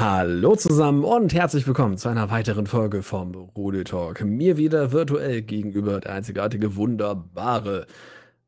[0.00, 4.24] Hallo zusammen und herzlich willkommen zu einer weiteren Folge vom Rudel Talk.
[4.24, 7.86] Mir wieder virtuell gegenüber der einzigartige, wunderbare,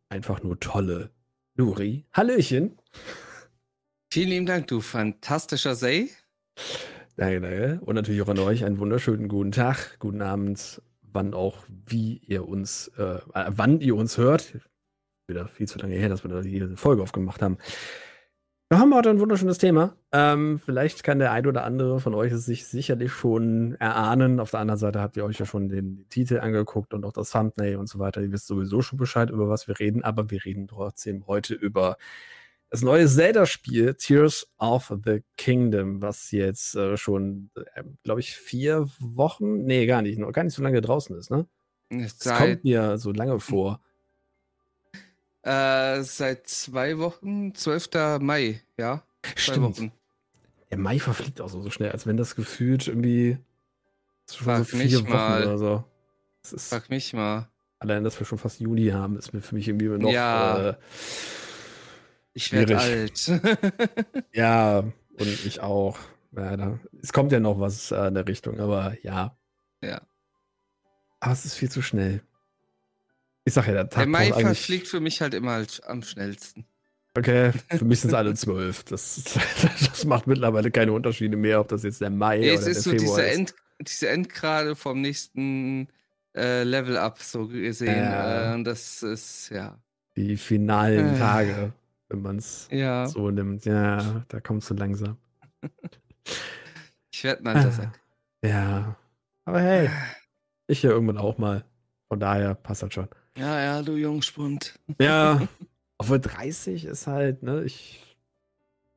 [0.09, 1.11] einfach nur tolle
[1.55, 2.07] Luri.
[2.15, 2.79] Hallöchen.
[4.11, 6.09] Vielen lieben Dank, du fantastischer Say.
[7.17, 7.81] Danke, danke.
[7.85, 12.49] Und natürlich auch an euch einen wunderschönen guten Tag, guten Abend, wann auch, wie ihr
[12.49, 14.59] uns, äh, wann ihr uns hört.
[15.27, 17.59] Wieder viel zu lange her, dass wir da diese Folge aufgemacht haben.
[18.73, 19.99] Wir haben heute ein wunderschönes Thema.
[20.13, 24.41] Ähm, vielleicht kann der ein oder andere von euch es sich sicherlich schon erahnen.
[24.41, 27.33] Auf der anderen Seite habt ihr euch ja schon den Titel angeguckt und auch das
[27.33, 28.23] Thumbnail und so weiter.
[28.23, 31.99] Ihr wisst sowieso schon Bescheid, über was wir reden, aber wir reden trotzdem heute über
[32.71, 38.89] das neue Zelda-Spiel Tears of the Kingdom, was jetzt äh, schon, äh, glaube ich, vier
[38.99, 41.47] Wochen, nee, gar nicht, noch gar nicht so lange draußen ist, ne?
[41.91, 43.83] Es kommt mir so lange vor.
[45.43, 48.21] Äh, seit zwei Wochen, 12.
[48.21, 49.03] Mai, ja.
[49.23, 49.79] Zwei Stimmt.
[49.79, 49.93] Wochen.
[50.71, 53.39] Der Mai verfliegt auch so, so schnell, als wenn das gefühlt irgendwie
[54.31, 55.43] schon Frag so vier Wochen mal.
[55.43, 55.85] oder so.
[56.45, 57.49] Frag mich mal.
[57.79, 60.11] Allein, dass wir schon fast Juni haben, ist mir für mich irgendwie noch.
[60.11, 60.71] Ja.
[60.71, 60.75] Äh,
[62.33, 63.27] ich werde alt.
[64.33, 64.93] ja, und
[65.45, 65.99] ich auch.
[66.35, 69.37] Ja, da, es kommt ja noch was äh, in der Richtung, aber ja.
[69.83, 70.01] Ja.
[71.21, 72.23] Aber es ist viel zu schnell.
[73.45, 76.65] Ich sag ja, der Tag Der Mai verfliegt für mich halt immer am schnellsten.
[77.15, 78.85] Okay, für mich sind es alle zwölf.
[78.85, 79.23] Das,
[79.63, 82.91] das macht mittlerweile keine Unterschiede mehr, ob das jetzt der Mai ja, oder der so
[82.91, 83.37] Februar diese ist.
[83.37, 85.89] End, diese Endgrade vom nächsten
[86.35, 87.89] äh, Level Up so gesehen.
[87.89, 89.79] Äh, das ist, ja.
[90.17, 91.19] Die finalen äh.
[91.19, 91.73] Tage,
[92.09, 93.07] wenn man es ja.
[93.07, 93.65] so nimmt.
[93.65, 95.19] Ja, da kommst du langsam.
[97.13, 97.81] ich werde mal das.
[98.45, 98.97] Ja.
[99.45, 99.91] Aber hey,
[100.67, 101.65] ich ja irgendwann auch mal.
[102.09, 103.09] Von daher passt das schon.
[103.37, 104.79] Ja, ja, du Jungspund.
[105.01, 105.49] Ja,
[105.99, 107.99] obwohl 30 ist halt, ne, ich.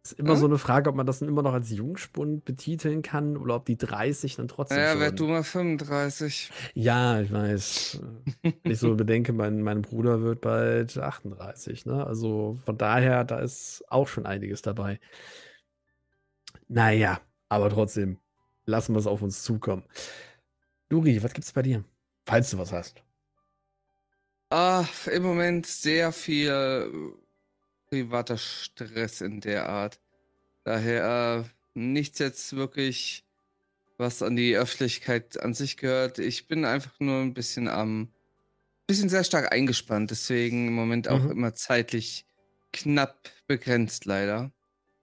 [0.03, 0.39] Ist immer hm?
[0.39, 3.77] so eine Frage, ob man das immer noch als Jungspund betiteln kann oder ob die
[3.77, 4.77] 30 dann trotzdem.
[4.77, 6.51] Ja, werd du mal 35.
[6.75, 8.01] Ja, ich weiß.
[8.43, 12.05] Wenn ich so bedenke, mein, mein Bruder wird bald 38, ne?
[12.05, 14.99] Also von daher, da ist auch schon einiges dabei.
[16.67, 17.19] Naja,
[17.49, 18.19] aber trotzdem,
[18.65, 19.85] lassen wir es auf uns zukommen.
[20.91, 21.83] Luri, was gibt's bei dir?
[22.27, 23.04] Falls du was hast.
[24.49, 29.99] Ah, im Moment sehr viel äh, privater Stress in der Art.
[30.63, 33.25] Daher äh, nichts jetzt wirklich,
[33.97, 36.19] was an die Öffentlichkeit an sich gehört.
[36.19, 38.11] Ich bin einfach nur ein bisschen am,
[38.87, 40.11] bisschen sehr stark eingespannt.
[40.11, 41.31] Deswegen im Moment auch mhm.
[41.31, 42.25] immer zeitlich
[42.71, 44.51] knapp begrenzt leider.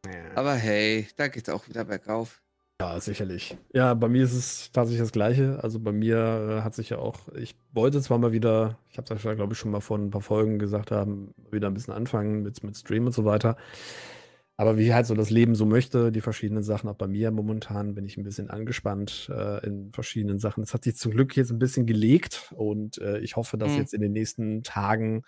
[0.07, 0.37] Ja.
[0.37, 2.43] Aber hey, da geht's auch wieder bergauf.
[2.83, 3.57] Ja, sicherlich.
[3.73, 5.61] Ja, bei mir ist es tatsächlich das Gleiche.
[5.63, 9.07] Also bei mir äh, hat sich ja auch, ich wollte zwar mal wieder, ich habe
[9.07, 11.95] das ja, glaube ich, schon mal vor ein paar Folgen gesagt haben, wieder ein bisschen
[11.95, 13.57] anfangen mit, mit Stream und so weiter.
[14.57, 17.95] Aber wie halt so das Leben so möchte, die verschiedenen Sachen, auch bei mir momentan
[17.95, 20.65] bin ich ein bisschen angespannt äh, in verschiedenen Sachen.
[20.65, 23.79] Es hat sich zum Glück jetzt ein bisschen gelegt und äh, ich hoffe, dass mhm.
[23.79, 25.23] jetzt in den nächsten Tagen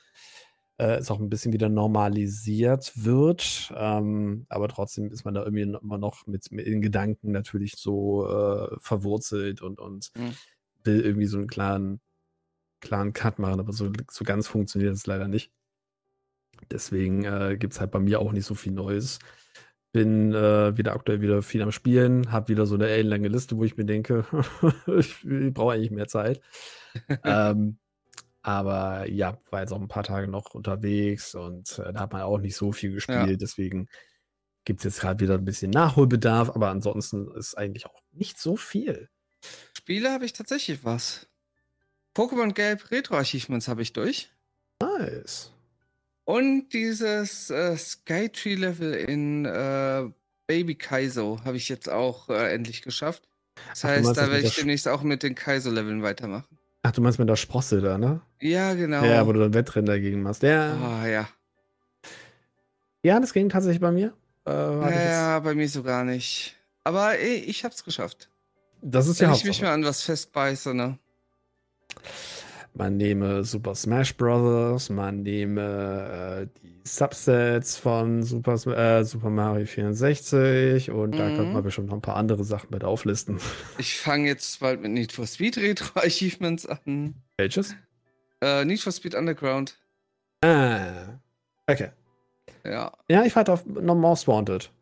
[0.79, 3.73] äh, es auch ein bisschen wieder normalisiert wird.
[3.77, 8.29] Ähm, aber trotzdem ist man da irgendwie immer noch mit, mit in Gedanken natürlich so
[8.29, 10.33] äh, verwurzelt und, und mhm.
[10.85, 12.01] will irgendwie so einen klaren,
[12.81, 15.51] klaren Cut machen, aber so, so ganz funktioniert es leider nicht.
[16.71, 19.19] Deswegen äh, gibt es halt bei mir auch nicht so viel Neues.
[19.93, 23.65] Bin äh, wieder aktuell wieder viel am Spielen, habe wieder so eine ellenlange Liste, wo
[23.65, 24.27] ich mir denke,
[24.99, 26.41] ich, ich brauche eigentlich mehr Zeit.
[27.25, 27.79] ähm,
[28.45, 32.23] aber ja, war jetzt auch ein paar Tage noch unterwegs und äh, da hat man
[32.23, 33.31] auch nicht so viel gespielt.
[33.31, 33.37] Ja.
[33.37, 33.89] Deswegen
[34.67, 38.57] gibt es jetzt gerade wieder ein bisschen Nachholbedarf, aber ansonsten ist eigentlich auch nicht so
[38.57, 39.09] viel.
[39.75, 41.27] Spiele habe ich tatsächlich was.
[42.15, 44.31] Pokémon Gelb Retro Achievements habe ich durch.
[44.79, 45.51] Nice.
[46.25, 50.11] Und dieses äh, Skytree Level in äh,
[50.47, 53.27] Baby Kaizo habe ich jetzt auch äh, endlich geschafft.
[53.71, 56.54] Das Ach, heißt, da werde ich demnächst auch mit den Kaizo-Leveln weitermachen.
[56.87, 58.21] Ach, du meinst mit der Sprosse da, ne?
[58.41, 59.03] Ja, genau.
[59.03, 60.43] Ja, wo du dann Wettrennen dagegen machst.
[60.43, 60.77] Ja.
[61.03, 61.27] Oh, ja.
[63.03, 64.13] Ja, das ging tatsächlich bei mir.
[64.47, 66.57] Äh, ja, bei mir so gar nicht.
[66.85, 68.29] Aber ey, ich hab's geschafft.
[68.83, 70.99] Das ist ja Wenn ich mich mal an was festbeiße, ne?
[72.77, 79.65] Man nehme Super Smash Bros., man nehme äh, die Subsets von Super, äh, Super Mario
[79.65, 81.19] 64 und mhm.
[81.19, 83.39] da könnte man bestimmt noch ein paar andere Sachen mit auflisten.
[83.79, 87.15] Ich fange jetzt bald mit Need for Speed Retro Achievements an.
[87.37, 87.77] Welches?
[88.41, 89.79] Äh, Need for Speed Underground.
[90.45, 91.21] Ah,
[91.69, 91.91] okay.
[92.65, 92.93] Ja.
[93.09, 94.73] Ja, ich warte auf No Most Wanted.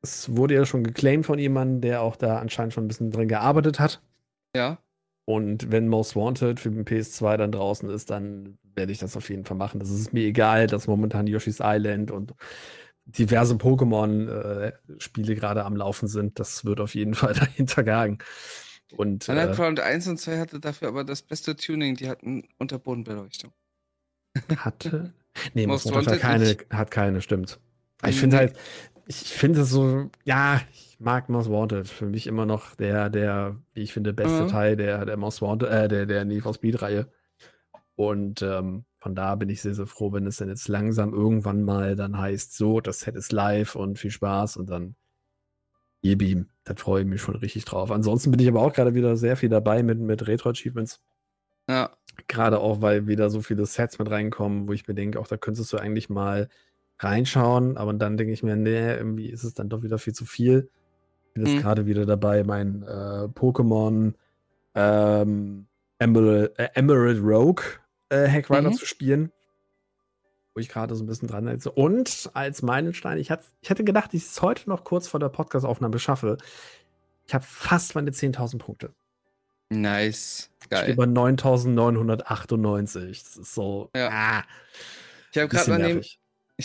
[0.00, 3.28] Es wurde ja schon geclaimed von jemandem, der auch da anscheinend schon ein bisschen drin
[3.28, 4.00] gearbeitet hat.
[4.54, 4.78] Ja.
[5.24, 9.28] Und wenn Most Wanted für den PS2 dann draußen ist, dann werde ich das auf
[9.30, 9.78] jeden Fall machen.
[9.78, 12.34] Das ist mir egal, dass momentan Yoshi's Island und
[13.04, 16.38] diverse Pokémon-Spiele äh, gerade am Laufen sind.
[16.40, 18.18] Das wird auf jeden Fall dahinter gehangen.
[18.96, 21.96] Und, Underground äh, 1 und 2 hatte dafür aber das beste Tuning.
[21.96, 23.52] Die hatten Unterbodenbeleuchtung.
[24.56, 25.12] Hatte?
[25.54, 27.58] Nee, Most, Wanted keine, hat keine, stimmt.
[28.06, 28.56] Ich finde halt,
[29.06, 31.88] ich finde es so, ja, ich mag Most Wanted.
[31.88, 34.48] Für mich immer noch der, der, wie ich finde, beste mhm.
[34.48, 37.08] Teil der, der Most Wanted, äh, der, der Need for Speed-Reihe.
[37.94, 41.62] Und ähm, von da bin ich sehr, sehr froh, wenn es dann jetzt langsam irgendwann
[41.62, 44.94] mal dann heißt, so, das Set ist live und viel Spaß und dann
[46.02, 46.48] gebe ihm.
[46.64, 47.90] Da freue ich mich schon richtig drauf.
[47.90, 51.00] Ansonsten bin ich aber auch gerade wieder sehr viel dabei mit, mit Retro-Achievements.
[51.68, 51.90] Ja.
[52.28, 55.36] Gerade auch, weil wieder so viele Sets mit reinkommen, wo ich mir denke, auch da
[55.36, 56.48] könntest du eigentlich mal
[56.98, 60.24] reinschauen, aber dann denke ich mir, nee, irgendwie ist es dann doch wieder viel zu
[60.24, 60.70] viel.
[61.32, 61.62] Ich bin jetzt mhm.
[61.62, 64.12] gerade wieder dabei, mein äh, Pokémon
[64.74, 65.66] ähm,
[65.98, 67.64] Emerald, äh, Emerald Rogue
[68.10, 68.74] äh, Hack Rider mhm.
[68.74, 69.32] zu spielen.
[70.52, 71.70] Wo ich gerade so ein bisschen dran sitze.
[71.70, 75.30] Und als Meilenstein, ich, hat, ich hätte gedacht, ich es heute noch kurz vor der
[75.30, 76.36] Podcast-Aufnahme schaffe.
[77.26, 78.92] Ich habe fast meine 10.000 Punkte.
[79.70, 80.50] Nice.
[80.68, 80.90] Geil.
[80.90, 83.08] Ich bei 9.998.
[83.08, 83.88] Das ist so.
[83.96, 84.10] Ja.
[84.10, 84.44] Ah,
[85.30, 86.02] ich habe gerade mal, neben,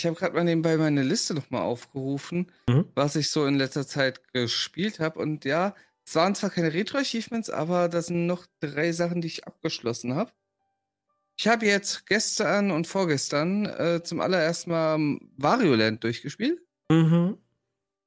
[0.05, 2.85] hab mal nebenbei meine Liste nochmal aufgerufen, mhm.
[2.95, 5.19] was ich so in letzter Zeit gespielt habe.
[5.19, 9.45] Und ja, es waren zwar keine Retro-Achievements, aber das sind noch drei Sachen, die ich
[9.45, 10.31] abgeschlossen habe.
[11.39, 16.59] Ich habe jetzt gestern und vorgestern äh, zum allerersten Mal Wario Land durchgespielt.
[16.89, 17.37] Mhm.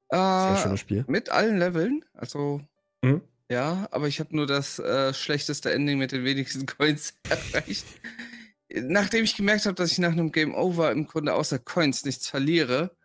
[0.09, 1.05] Äh, Sehr schönes Spiel.
[1.07, 2.05] Mit allen Leveln.
[2.15, 2.61] Also,
[3.03, 3.23] mhm.
[3.49, 7.87] ja, aber ich habe nur das äh, schlechteste Ending mit den wenigsten Coins erreicht.
[8.75, 12.29] Nachdem ich gemerkt habe, dass ich nach einem Game Over im Grunde außer Coins nichts
[12.29, 12.97] verliere,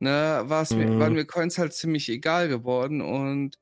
[0.00, 0.78] ne, mhm.
[0.78, 3.58] mir, waren mir Coins halt ziemlich egal geworden und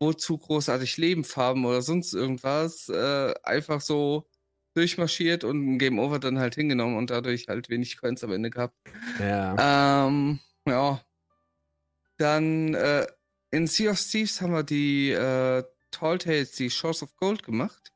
[0.00, 4.28] wozu großartig Lebenfarben oder sonst irgendwas, äh, einfach so
[4.74, 8.50] durchmarschiert und ein Game Over dann halt hingenommen und dadurch halt wenig Coins am Ende
[8.50, 8.76] gehabt.
[9.18, 10.06] Ja.
[10.06, 11.00] Ähm, ja.
[12.16, 13.06] Dann äh,
[13.50, 17.92] in Sea of Thieves haben wir die äh, Tall Tales, die Shores of Gold gemacht.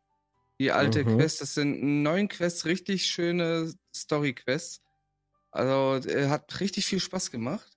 [0.62, 1.16] Die alte mhm.
[1.18, 4.80] Quest, das sind neun Quests, richtig schöne Story-Quests.
[5.50, 7.76] Also äh, hat richtig viel Spaß gemacht.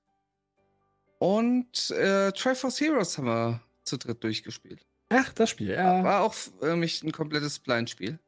[1.18, 4.86] Und äh, Triforce Heroes haben wir zu dritt durchgespielt.
[5.10, 6.04] Ach, das Spiel, ja.
[6.04, 8.20] War auch für mich ein komplettes Blindspiel.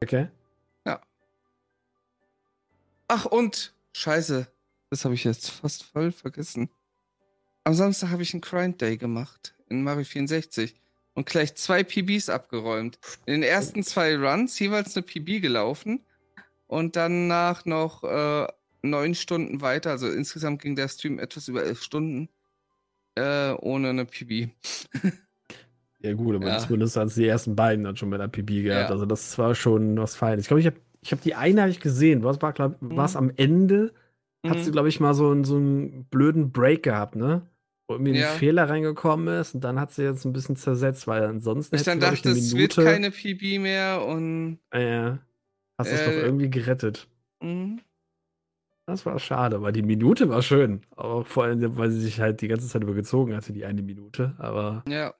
[0.00, 0.28] Okay.
[0.86, 1.00] Ja.
[3.08, 4.46] Ach, und Scheiße,
[4.90, 6.70] das habe ich jetzt fast voll vergessen.
[7.64, 10.76] Am Samstag habe ich einen Grind Day gemacht in Mario 64
[11.18, 13.00] und gleich zwei PBs abgeräumt.
[13.26, 16.04] In den ersten zwei Runs jeweils eine PB gelaufen
[16.68, 18.46] und danach noch äh,
[18.82, 19.90] neun Stunden weiter.
[19.90, 22.28] Also insgesamt ging der Stream etwas über elf Stunden
[23.16, 24.50] äh, ohne eine PB.
[26.00, 26.58] Ja, gut, aber ja.
[26.60, 28.88] zumindest als die ersten beiden dann schon mit der PB gehabt.
[28.88, 28.94] Ja.
[28.94, 30.42] Also, das war schon was Feines.
[30.42, 32.22] Ich glaube, ich habe ich hab die eine habe ich gesehen.
[32.22, 32.96] Was war, glaub, mhm.
[32.96, 33.92] am Ende?
[34.44, 34.50] Mhm.
[34.50, 37.42] Hat sie, glaube ich, mal so, so einen blöden Break gehabt, ne?
[37.88, 38.32] Wo irgendwie ja.
[38.32, 41.74] ein Fehler reingekommen ist und dann hat sie jetzt ein bisschen zersetzt, weil ansonsten.
[41.74, 44.58] Ich dann dachte, es wird keine PB mehr und.
[44.74, 45.18] Ja.
[45.78, 47.08] Hast äh, es doch irgendwie gerettet.
[47.40, 47.80] Mhm.
[48.86, 50.82] Das war schade, weil die Minute war schön.
[50.96, 54.34] Auch vor allem, weil sie sich halt die ganze Zeit übergezogen hatte, die eine Minute.
[54.38, 54.84] Aber.
[54.86, 55.14] Ja.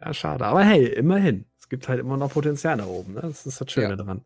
[0.00, 0.44] Ja, schade.
[0.46, 1.46] Aber hey, immerhin.
[1.58, 3.14] Es gibt halt immer noch Potenzial da oben.
[3.14, 3.20] Ne?
[3.22, 3.96] Das ist das Schöne ja.
[3.96, 4.24] dran.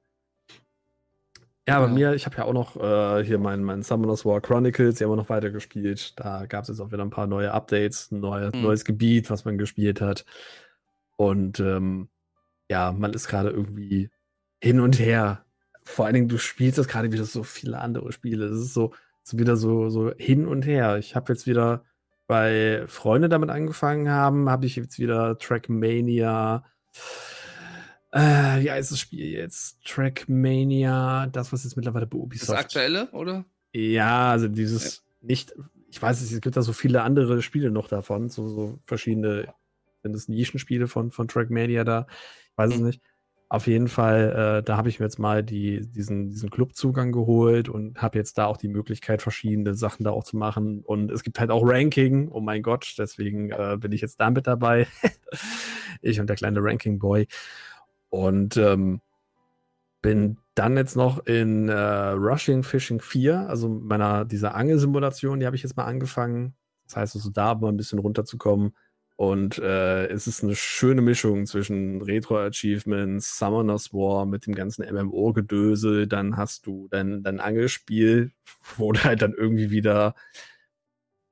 [1.66, 1.93] Ja, bei ja.
[1.93, 5.11] mir, ich habe ja auch noch äh, hier mein, mein Summoners War Chronicles, die haben
[5.11, 6.12] wir noch weiter gespielt.
[6.16, 8.62] Da gab es jetzt auch wieder ein paar neue Updates, ein neue, mhm.
[8.62, 10.25] neues Gebiet, was man gespielt hat.
[11.16, 12.08] Und ähm,
[12.69, 14.10] ja, man ist gerade irgendwie
[14.60, 15.44] hin und her.
[15.82, 18.48] Vor allen Dingen, du spielst das gerade wieder so viele andere Spiele.
[18.48, 20.98] Das ist so, so wieder so, so hin und her.
[20.98, 21.84] Ich habe jetzt wieder
[22.27, 26.65] weil Freunde damit angefangen haben, habe ich jetzt wieder Trackmania.
[28.14, 29.84] Äh, wie heißt das Spiel jetzt?
[29.84, 32.50] Trackmania, das, was jetzt mittlerweile bei Ubisoft.
[32.50, 33.44] Das aktuelle, oder?
[33.72, 35.26] Ja, also dieses ja.
[35.26, 35.52] nicht,
[35.90, 39.52] ich weiß es, es gibt da so viele andere Spiele noch davon, so, so verschiedene,
[40.04, 42.06] sind es Nischenspiele von, von Trackmania da?
[42.52, 42.76] Ich weiß mhm.
[42.76, 43.02] es nicht.
[43.48, 47.68] Auf jeden Fall, äh, da habe ich mir jetzt mal die, diesen, diesen Clubzugang geholt
[47.68, 50.82] und habe jetzt da auch die Möglichkeit, verschiedene Sachen da auch zu machen.
[50.84, 54.30] Und es gibt halt auch Ranking, oh mein Gott, deswegen äh, bin ich jetzt da
[54.30, 54.86] mit dabei.
[56.00, 57.26] ich und der kleine Ranking-Boy.
[58.14, 59.00] Und ähm,
[60.00, 65.56] bin dann jetzt noch in äh, Rushing Fishing 4, also meiner dieser Angelsimulation, die habe
[65.56, 66.54] ich jetzt mal angefangen.
[66.86, 68.76] Das heißt, also da mal ein bisschen runterzukommen.
[69.16, 76.06] Und äh, es ist eine schöne Mischung zwischen Retro-Achievements, Summoners War mit dem ganzen MMO-Gedösel.
[76.06, 78.30] Dann hast du dein, dein Angelspiel,
[78.76, 80.14] wo du halt dann irgendwie wieder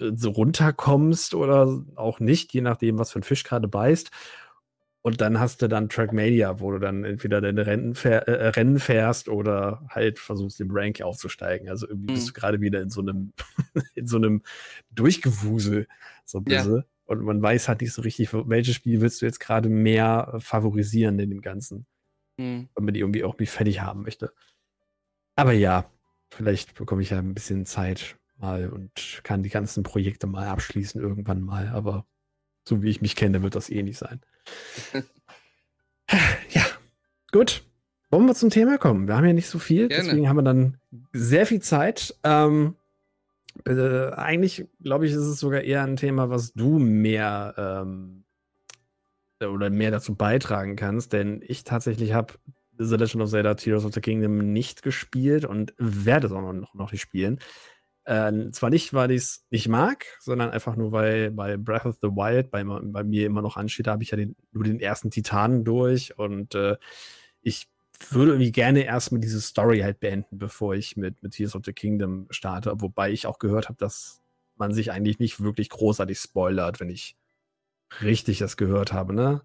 [0.01, 4.11] äh, so runterkommst oder auch nicht, je nachdem, was für ein Fisch gerade beißt.
[5.05, 8.79] Und dann hast du dann Trackmania, wo du dann entweder deine Rennen, fähr, äh, Rennen
[8.79, 11.69] fährst oder halt versuchst, im Rank aufzusteigen.
[11.69, 12.15] Also irgendwie mhm.
[12.15, 13.33] bist du gerade wieder in so einem,
[13.95, 14.43] in so einem
[14.93, 15.89] Durchgewusel,
[16.25, 16.77] so bisschen.
[16.77, 16.85] Ja.
[17.05, 21.19] Und man weiß halt nicht so richtig, welches Spiel willst du jetzt gerade mehr favorisieren
[21.19, 21.87] in dem Ganzen.
[22.39, 22.69] Mhm.
[22.75, 24.33] Wenn man die irgendwie auch nicht fertig haben möchte.
[25.35, 25.91] Aber ja,
[26.31, 31.01] vielleicht bekomme ich ja ein bisschen Zeit mal und kann die ganzen Projekte mal abschließen
[31.01, 31.69] irgendwann mal.
[31.69, 32.07] Aber
[32.65, 34.21] so wie ich mich kenne, wird das eh nicht sein.
[36.51, 36.65] ja,
[37.33, 37.65] gut.
[38.11, 39.09] Wollen wir zum Thema kommen?
[39.09, 40.05] Wir haben ja nicht so viel, Gerne.
[40.05, 40.77] deswegen haben wir dann
[41.13, 42.15] sehr viel Zeit.
[42.25, 42.77] Ähm,
[43.67, 48.25] äh, eigentlich, glaube ich, ist es sogar eher ein Thema, was du mehr ähm,
[49.41, 52.35] oder mehr dazu beitragen kannst, denn ich tatsächlich habe
[52.79, 56.75] The Legend of Zelda Tears of the Kingdom nicht gespielt und werde es auch noch,
[56.75, 57.39] noch nicht spielen.
[58.05, 61.99] Äh, zwar nicht, weil ich es nicht mag, sondern einfach nur, weil bei Breath of
[62.03, 64.81] the Wild bei, bei mir immer noch ansteht, da habe ich ja den, nur den
[64.81, 66.77] ersten Titanen durch und äh,
[67.43, 67.69] ich
[68.11, 71.73] würde irgendwie gerne erstmal diese Story halt beenden, bevor ich mit, mit Tears of the
[71.73, 72.73] Kingdom starte.
[72.79, 74.21] Wobei ich auch gehört habe, dass
[74.57, 77.17] man sich eigentlich nicht wirklich großartig spoilert, wenn ich
[78.01, 79.43] richtig das gehört habe, ne?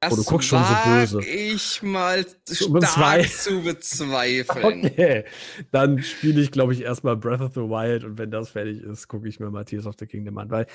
[0.00, 1.24] Das oh, du guckst schon so böse.
[1.24, 4.84] ich mal stark zu bezweifeln.
[4.86, 5.24] Okay,
[5.72, 9.08] dann spiele ich, glaube ich, erstmal Breath of the Wild und wenn das fertig ist,
[9.08, 10.66] gucke ich mir mal Tears of the Kingdom an, weil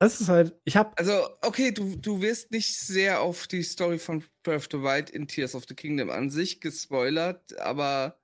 [0.00, 0.96] das ist halt, ich habe.
[0.96, 5.10] Also, okay, du, du wirst nicht sehr auf die Story von Breath of the Wild
[5.10, 8.20] in Tears of the Kingdom an sich gespoilert, aber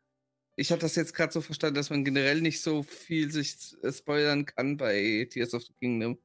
[0.57, 3.57] ich habe das jetzt gerade so verstanden, dass man generell nicht so viel sich
[3.91, 6.19] spoilern kann bei Tears of the Kingdom.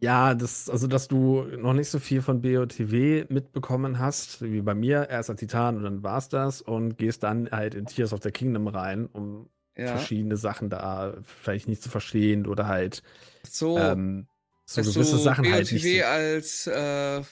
[0.00, 4.74] Ja, das, also dass du noch nicht so viel von BOTW mitbekommen hast, wie bei
[4.74, 8.20] mir, erst als Titan und dann war's das und gehst dann halt in Tears of
[8.22, 9.88] the Kingdom rein, um ja.
[9.88, 13.02] verschiedene Sachen da vielleicht nicht zu verstehen oder halt
[13.42, 14.26] so, ähm,
[14.64, 16.04] so gewisse Sachen BOTW halt nicht so.
[16.04, 17.22] als äh,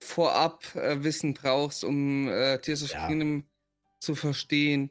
[0.00, 3.08] vorab äh, Wissen brauchst, um äh, Tears of the ja.
[3.08, 3.44] Kingdom
[3.98, 4.90] zu verstehen.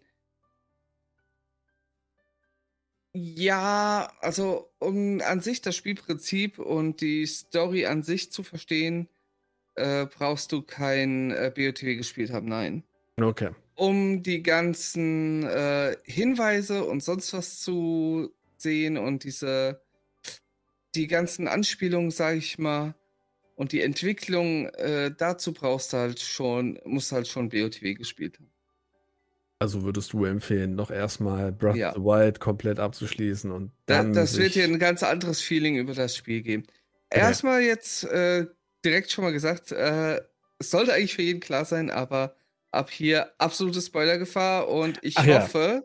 [3.14, 9.10] Ja, also um an sich das Spielprinzip und die Story an sich zu verstehen,
[9.76, 12.84] äh, brauchst du kein äh, BOTW gespielt haben, nein.
[13.20, 13.52] Okay.
[13.76, 19.82] Um die ganzen äh, Hinweise und sonst was zu sehen und diese,
[20.96, 22.96] die ganzen Anspielungen, sag ich mal,
[23.56, 28.51] und die Entwicklung, äh, dazu brauchst du halt schon, musst halt schon BOTW gespielt haben.
[29.62, 31.90] Also würdest du empfehlen, noch erstmal Breath ja.
[31.90, 34.12] of the Wild komplett abzuschließen und dann.
[34.12, 36.64] Da, das wird dir ein ganz anderes Feeling über das Spiel geben.
[37.12, 37.20] Okay.
[37.20, 38.48] Erstmal jetzt äh,
[38.84, 40.20] direkt schon mal gesagt, äh,
[40.58, 42.36] es sollte eigentlich für jeden klar sein, aber
[42.72, 45.82] ab hier absolute Spoilergefahr und ich Ach, hoffe, ja.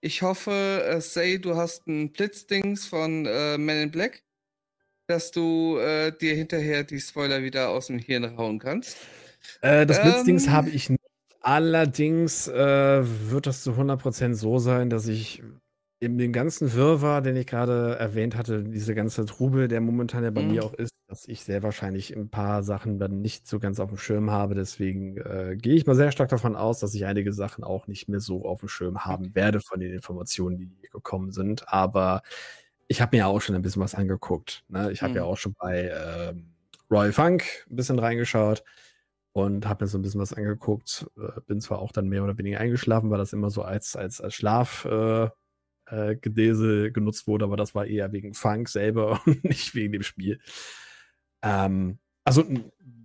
[0.00, 4.24] ich hoffe, äh, Say, du hast ein Blitzdings von äh, Men in Black,
[5.06, 8.96] dass du äh, dir hinterher die Spoiler wieder aus dem Hirn rauen kannst.
[9.60, 10.97] Äh, das Blitzdings ähm, habe ich nicht
[11.48, 13.00] Allerdings äh,
[13.30, 15.42] wird das zu 100% so sein, dass ich
[15.98, 20.30] in dem ganzen Wirrwarr, den ich gerade erwähnt hatte, diese ganze Trubel, der momentan ja
[20.30, 20.50] bei mhm.
[20.50, 23.88] mir auch ist, dass ich sehr wahrscheinlich ein paar Sachen dann nicht so ganz auf
[23.88, 24.54] dem Schirm habe.
[24.54, 28.10] Deswegen äh, gehe ich mal sehr stark davon aus, dass ich einige Sachen auch nicht
[28.10, 31.72] mehr so auf dem Schirm haben werde von den Informationen, die gekommen sind.
[31.72, 32.20] Aber
[32.88, 34.64] ich habe mir ja auch schon ein bisschen was angeguckt.
[34.68, 34.92] Ne?
[34.92, 35.16] Ich habe mhm.
[35.16, 36.50] ja auch schon bei ähm,
[36.90, 38.62] Royal Funk ein bisschen reingeschaut
[39.44, 41.06] und habe mir so ein bisschen was angeguckt.
[41.16, 44.20] Äh, bin zwar auch dann mehr oder weniger eingeschlafen, weil das immer so als, als,
[44.20, 45.32] als Schlafgedese
[45.90, 50.02] äh, äh, genutzt wurde, aber das war eher wegen Funk selber und nicht wegen dem
[50.02, 50.40] Spiel.
[51.42, 52.44] Ähm, also,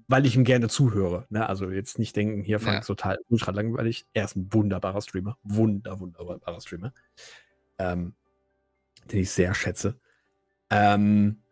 [0.07, 1.25] weil ich ihm gerne zuhöre.
[1.29, 1.47] Ne?
[1.47, 2.81] Also jetzt nicht denken, hier Funk ja.
[2.81, 4.05] total ultra langweilig.
[4.13, 5.37] Er ist ein wunderbarer Streamer.
[5.43, 6.93] Wunder, wunderbarer Streamer.
[7.77, 8.15] Ähm,
[9.11, 9.99] den ich sehr schätze.
[10.69, 11.42] Ähm,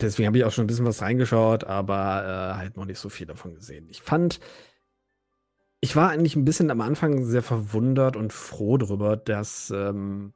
[0.00, 3.08] deswegen habe ich auch schon ein bisschen was reingeschaut, aber äh, halt noch nicht so
[3.08, 3.86] viel davon gesehen.
[3.90, 4.40] Ich fand,
[5.80, 10.32] ich war eigentlich ein bisschen am Anfang sehr verwundert und froh darüber, dass ähm,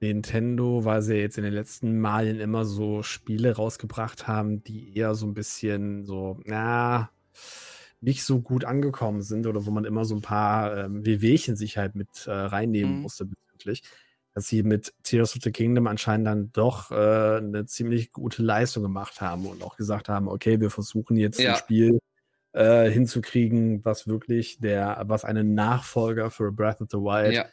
[0.00, 5.14] Nintendo, weil sie jetzt in den letzten Malen immer so Spiele rausgebracht haben, die eher
[5.14, 7.10] so ein bisschen so, na,
[8.00, 11.78] nicht so gut angekommen sind oder wo man immer so ein paar ähm, Wehwehchen sich
[11.78, 13.02] halt mit äh, reinnehmen mhm.
[13.02, 13.82] musste bezüglich
[14.36, 18.82] dass sie mit Tears of the Kingdom anscheinend dann doch äh, eine ziemlich gute Leistung
[18.82, 21.52] gemacht haben und auch gesagt haben, okay, wir versuchen jetzt ja.
[21.52, 22.00] ein Spiel
[22.52, 27.46] äh, hinzukriegen, was wirklich der, was einen Nachfolger für Breath of the Wild ja.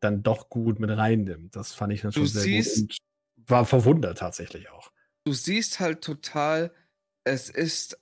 [0.00, 1.54] dann doch gut mit reinnimmt.
[1.54, 2.96] Das fand ich natürlich sehr siehst, gut
[3.36, 4.90] und war verwundert tatsächlich auch.
[5.22, 6.72] Du siehst halt total,
[7.22, 7.96] es ist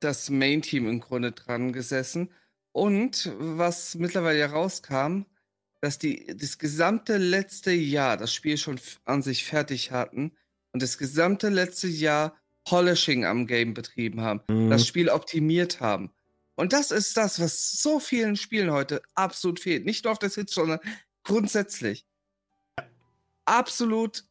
[0.00, 2.30] das Main-Team im Grunde dran gesessen.
[2.72, 5.26] Und was mittlerweile rauskam,
[5.80, 10.32] dass die das gesamte letzte Jahr das Spiel schon an sich fertig hatten
[10.72, 14.70] und das gesamte letzte Jahr Polishing am Game betrieben haben, Mhm.
[14.70, 16.10] das Spiel optimiert haben.
[16.54, 19.86] Und das ist das, was so vielen Spielen heute absolut fehlt.
[19.86, 20.80] Nicht nur auf der Switch, sondern
[21.22, 22.04] grundsätzlich.
[23.44, 24.24] Absolut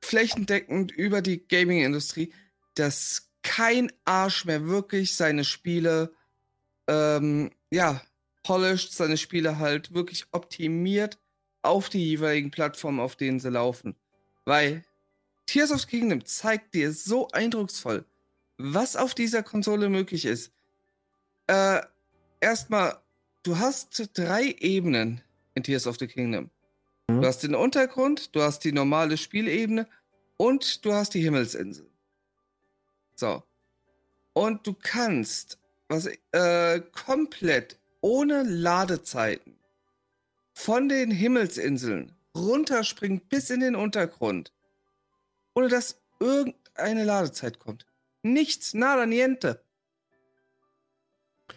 [0.00, 2.32] flächendeckend über die Gaming-Industrie,
[2.74, 6.12] dass kein Arsch mehr wirklich seine Spiele,
[6.88, 8.02] ähm, ja,
[8.42, 11.18] polished, seine Spiele halt wirklich optimiert
[11.62, 13.94] auf die jeweiligen Plattformen, auf denen sie laufen.
[14.44, 14.84] Weil
[15.46, 18.04] Tears of the Kingdom zeigt dir so eindrucksvoll,
[18.58, 20.52] was auf dieser Konsole möglich ist.
[21.46, 21.80] Äh,
[22.40, 22.98] erstmal,
[23.42, 25.20] du hast drei Ebenen
[25.54, 26.50] in Tears of the Kingdom.
[27.08, 27.20] Mhm.
[27.20, 29.88] Du hast den Untergrund, du hast die normale Spielebene
[30.36, 31.90] und du hast die Himmelsinsel.
[33.16, 33.42] So.
[34.32, 39.56] Und du kannst was, äh, komplett ohne Ladezeiten
[40.52, 44.52] von den Himmelsinseln runterspringen bis in den Untergrund,
[45.54, 47.86] ohne dass irgendeine Ladezeit kommt.
[48.22, 49.62] Nichts, nada, niente.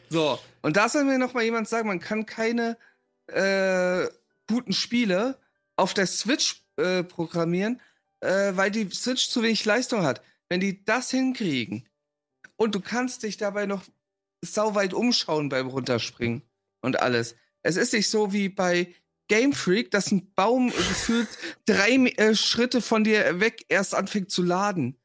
[0.09, 2.77] So, und da soll mir noch mal jemand sagen, man kann keine
[3.27, 4.07] äh,
[4.47, 5.37] guten Spiele
[5.75, 7.81] auf der Switch äh, programmieren,
[8.21, 10.21] äh, weil die Switch zu wenig Leistung hat.
[10.49, 11.87] Wenn die das hinkriegen
[12.55, 13.83] und du kannst dich dabei noch
[14.43, 16.43] sauweit umschauen beim Runterspringen
[16.81, 17.35] und alles.
[17.61, 18.93] Es ist nicht so wie bei
[19.27, 21.29] Game Freak, dass ein Baum gefühlt
[21.65, 24.97] drei äh, Schritte von dir weg erst anfängt zu laden.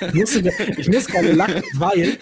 [0.00, 2.18] Ich, musste, ich muss gerade lachen, weil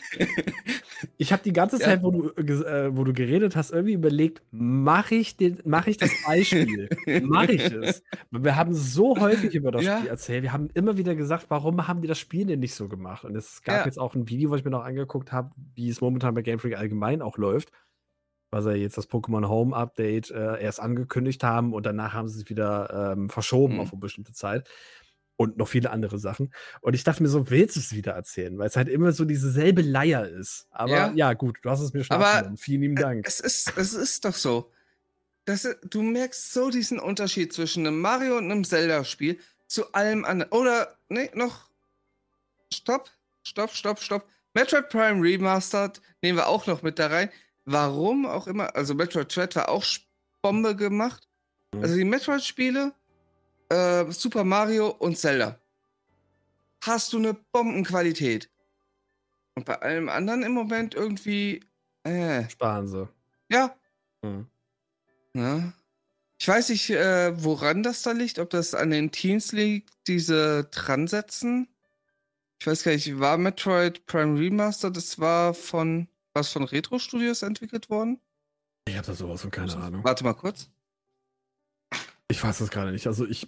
[1.18, 2.30] ich habe die ganze Zeit, wo, du,
[2.64, 6.88] äh, wo du geredet hast, irgendwie überlegt, mache ich, mach ich das Beispiel?
[7.22, 8.02] mache ich es?
[8.30, 9.98] Wir haben so häufig über das Ja.
[9.98, 10.42] Spiel erzählt.
[10.42, 13.24] Wir haben immer wieder gesagt, warum haben die das Spiel denn nicht so gemacht?
[13.24, 13.84] Und es gab Ja.
[13.84, 16.58] jetzt auch ein Video, was ich mir noch angeguckt habe, wie es momentan bei Game
[16.58, 17.72] Freak allgemein auch läuft.
[18.52, 22.40] Was ja jetzt das Pokémon Home Update äh, erst angekündigt haben und danach haben sie
[22.42, 23.80] es wieder ähm, verschoben Mhm.
[23.80, 24.68] auf eine bestimmte Zeit
[25.36, 26.52] und noch viele andere Sachen.
[26.80, 28.56] Und ich dachte mir so, willst du es wieder erzählen?
[28.58, 30.66] Weil es halt immer so dieselbe Leier ist.
[30.70, 31.32] Aber ja, Ja.
[31.34, 32.52] gut, du hast es mir schon Aber.
[32.56, 33.26] Vielen lieben Dank.
[33.26, 34.72] Es ist, es ist doch so.
[35.44, 39.38] Das, du merkst so diesen Unterschied zwischen einem Mario und einem Zelda-Spiel
[39.68, 40.50] zu allem anderen.
[40.52, 41.70] Oder, nee, noch.
[42.72, 43.10] Stopp,
[43.44, 44.26] stopp, stopp, stopp.
[44.54, 47.30] Metroid Prime Remastered nehmen wir auch noch mit da rein.
[47.64, 49.84] Warum auch immer, also Metroid Dread war auch
[50.40, 51.28] Bombe gemacht.
[51.74, 51.82] Mhm.
[51.82, 52.92] Also die Metroid-Spiele,
[53.68, 55.58] äh, Super Mario und Zelda.
[56.82, 58.50] Hast du eine Bombenqualität.
[59.54, 61.60] Und bei allem anderen im Moment irgendwie,
[62.04, 63.08] äh, Sparen sie.
[63.50, 63.74] ja,
[64.22, 64.46] Mhm.
[65.34, 65.72] ja.
[66.38, 70.64] Ich weiß nicht, äh, woran das da liegt, ob das an den Teams liegt, diese
[70.64, 71.68] dran setzen.
[72.60, 77.40] Ich weiß gar nicht, war Metroid Prime Remaster, das war von, was von Retro Studios
[77.42, 78.20] entwickelt worden?
[78.86, 80.04] Ich habe da sowas von keine Ahnung.
[80.04, 80.70] Warte mal kurz.
[82.28, 83.06] Ich weiß das gerade nicht.
[83.06, 83.46] Also ich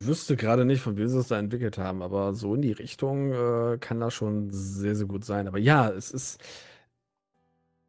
[0.00, 3.32] wüsste gerade nicht, von wem sie es da entwickelt haben, aber so in die Richtung
[3.32, 5.46] äh, kann das schon sehr, sehr gut sein.
[5.48, 6.42] Aber ja, es ist.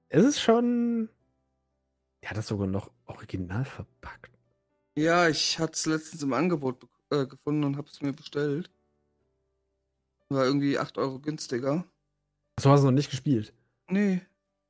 [0.10, 1.10] Es ist schon.
[2.22, 4.32] Er hat das sogar noch original verpackt.
[4.96, 8.70] Ja, ich hatte es letztens im Angebot äh, gefunden und habe es mir bestellt.
[10.30, 11.84] War irgendwie 8 Euro günstiger.
[12.60, 13.54] So hast du noch nicht gespielt.
[13.90, 14.22] Nee,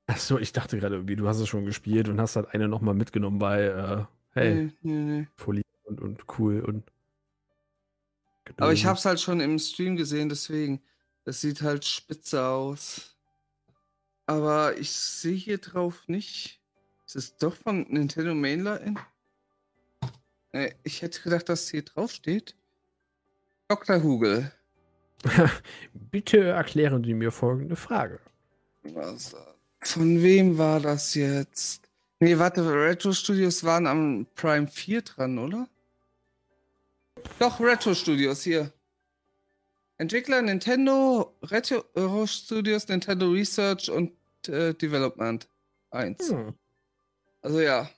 [0.07, 2.93] Achso, ich dachte gerade irgendwie, du hast es schon gespielt und hast halt eine nochmal
[2.93, 5.27] mitgenommen bei, äh, hey, nee, nee, nee.
[5.37, 6.83] Folie und, und cool und.
[8.57, 8.85] Aber ich Geduldig.
[8.85, 10.81] hab's halt schon im Stream gesehen, deswegen.
[11.23, 13.15] Das sieht halt spitze aus.
[14.25, 16.61] Aber ich sehe hier drauf nicht.
[17.05, 18.95] Ist es doch von Nintendo Mainline?
[20.51, 22.55] Äh, ich hätte gedacht, dass hier drauf steht.
[23.67, 24.03] Dr.
[24.03, 24.51] Hugel.
[25.93, 28.19] Bitte erklären Sie mir folgende Frage.
[28.83, 29.35] Was,
[29.87, 31.81] von wem war das jetzt?
[32.19, 35.67] Nee, warte, Retro Studios waren am Prime 4 dran, oder?
[37.39, 38.71] Doch, Retro Studios hier.
[39.97, 44.11] Entwickler Nintendo, Retro Studios, Nintendo Research und
[44.47, 45.47] äh, Development
[45.91, 46.29] 1.
[46.31, 46.53] Hm.
[47.41, 47.89] Also ja,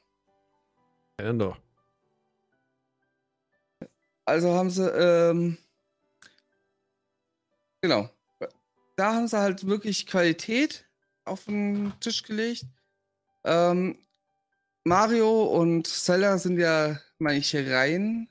[1.20, 1.58] Ja, doch.
[4.26, 5.58] also haben sie, ähm,
[7.82, 8.10] genau.
[8.96, 10.85] Da haben sie halt wirklich Qualität
[11.26, 12.66] auf den Tisch gelegt.
[13.44, 13.98] Ähm,
[14.84, 18.30] Mario und Zelda sind ja manche Reihen.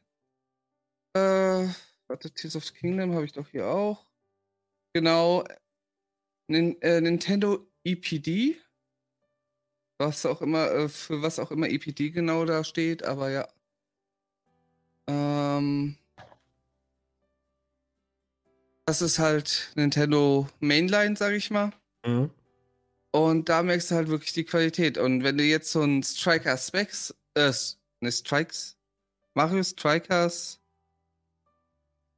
[1.14, 1.68] Äh,
[2.06, 4.06] warte, Tears of the Kingdom habe ich doch hier auch.
[4.92, 5.44] Genau.
[6.46, 8.56] Nin äh, Nintendo EPD.
[9.98, 13.48] Was auch immer, äh, für was auch immer EPD genau da steht, aber ja.
[15.06, 15.96] Ähm,
[18.86, 21.72] das ist halt Nintendo Mainline, sag ich mal.
[22.04, 22.30] Mhm.
[23.14, 24.98] Und da merkst du halt wirklich die Qualität.
[24.98, 27.52] Und wenn du jetzt so ein Striker Specs, äh,
[28.00, 28.76] ne, Strikes,
[29.34, 30.60] Mario Strikers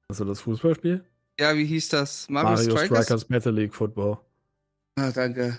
[0.08, 1.04] Hast du das Fußballspiel?
[1.38, 2.30] Ja, wie hieß das?
[2.30, 3.04] Mario, Mario Strikers?
[3.04, 4.18] Strikers Battle League Football.
[4.94, 5.58] Ah, danke.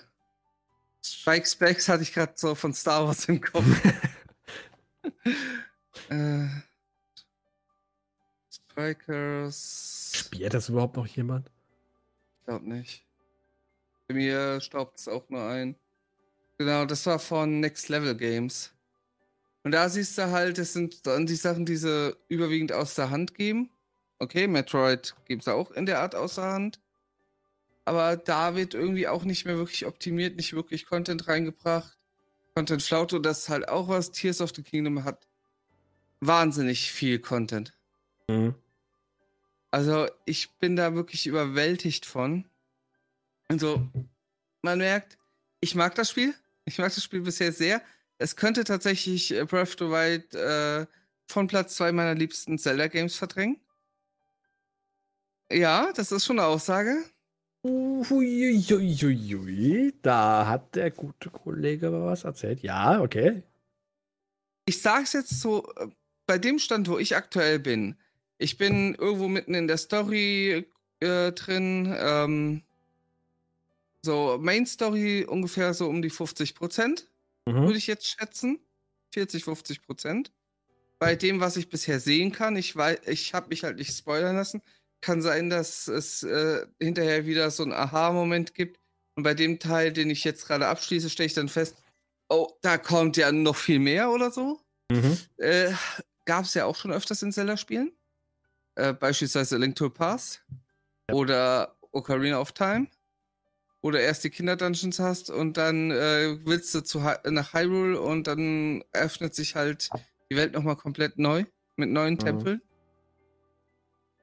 [1.06, 3.64] Strike Specs hatte ich gerade so von Star Wars im Kopf.
[6.10, 6.48] äh,
[8.50, 10.14] Strikers.
[10.16, 11.52] Spielt das überhaupt noch jemand?
[12.40, 13.07] Ich glaube nicht.
[14.08, 15.76] Bei mir staubt es auch nur ein.
[16.58, 18.72] Genau, das war von Next Level Games.
[19.64, 23.10] Und da siehst du halt, das sind dann die Sachen, die sie überwiegend aus der
[23.10, 23.70] Hand geben.
[24.20, 26.80] Okay, Metroid gibt es auch in der Art aus der Hand.
[27.86, 31.98] Aber da wird irgendwie auch nicht mehr wirklich optimiert, nicht wirklich Content reingebracht.
[32.56, 34.12] Content Flaute, das ist halt auch was.
[34.12, 35.28] Tears of the Kingdom hat
[36.20, 37.78] wahnsinnig viel Content.
[38.28, 38.56] Mhm.
[39.70, 42.46] Also ich bin da wirklich überwältigt von.
[43.48, 43.88] Also
[44.62, 45.18] man merkt,
[45.62, 46.34] ich mag das Spiel.
[46.66, 47.82] Ich mag das Spiel bisher sehr.
[48.18, 50.86] Es könnte tatsächlich äh, Breath of the Wild äh,
[51.26, 53.60] von Platz 2 meiner liebsten Zelda-Games verdrängen.
[55.52, 57.06] Ja, das ist schon eine Aussage.
[57.64, 59.14] Uiuiuiui,
[60.02, 62.62] da hat der gute Kollege was erzählt.
[62.62, 63.44] Ja, okay.
[64.66, 65.88] Ich sag's jetzt so, äh,
[66.26, 67.96] bei dem Stand, wo ich aktuell bin,
[68.38, 70.66] ich bin irgendwo mitten in der Story
[71.00, 72.64] äh, drin, ähm,
[74.04, 77.10] so Main Story ungefähr so um die 50 Prozent,
[77.46, 77.64] mhm.
[77.64, 78.60] würde ich jetzt schätzen.
[79.14, 80.32] 40, 50 Prozent.
[81.00, 84.62] Bei dem, was ich bisher sehen kann, ich, ich habe mich halt nicht spoilern lassen,
[85.02, 88.80] kann sein, dass es äh, hinterher wieder so einen Aha-Moment gibt.
[89.16, 91.78] Und bei dem Teil, den ich jetzt gerade abschließe, stelle ich dann fest,
[92.30, 94.60] oh, da kommt ja noch viel mehr oder so.
[94.92, 95.18] Mhm.
[95.38, 95.72] Äh,
[96.26, 97.94] Gab es ja auch schon öfters in Zelda-Spielen.
[98.76, 100.42] Äh, beispielsweise Link to Pass
[101.10, 101.16] ja.
[101.16, 102.88] oder Ocarina of Time.
[103.82, 108.84] Oder erst die Kinder-Dungeons hast und dann äh, willst du zu, nach Hyrule und dann
[108.92, 109.90] öffnet sich halt
[110.30, 112.20] die Welt nochmal komplett neu mit neuen mhm.
[112.20, 112.62] Tempeln.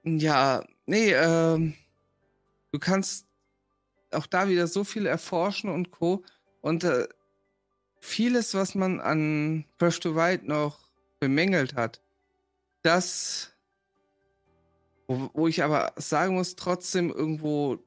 [0.02, 1.74] Ja, nee, ähm,
[2.72, 3.26] du kannst
[4.10, 6.24] auch da wieder so viel erforschen und Co.
[6.60, 7.08] Und äh,
[8.00, 10.78] vieles, was man an Breath to Wild noch
[11.20, 12.02] bemängelt hat,
[12.82, 13.52] das,
[15.06, 17.78] wo, wo, ich aber sagen muss, trotzdem irgendwo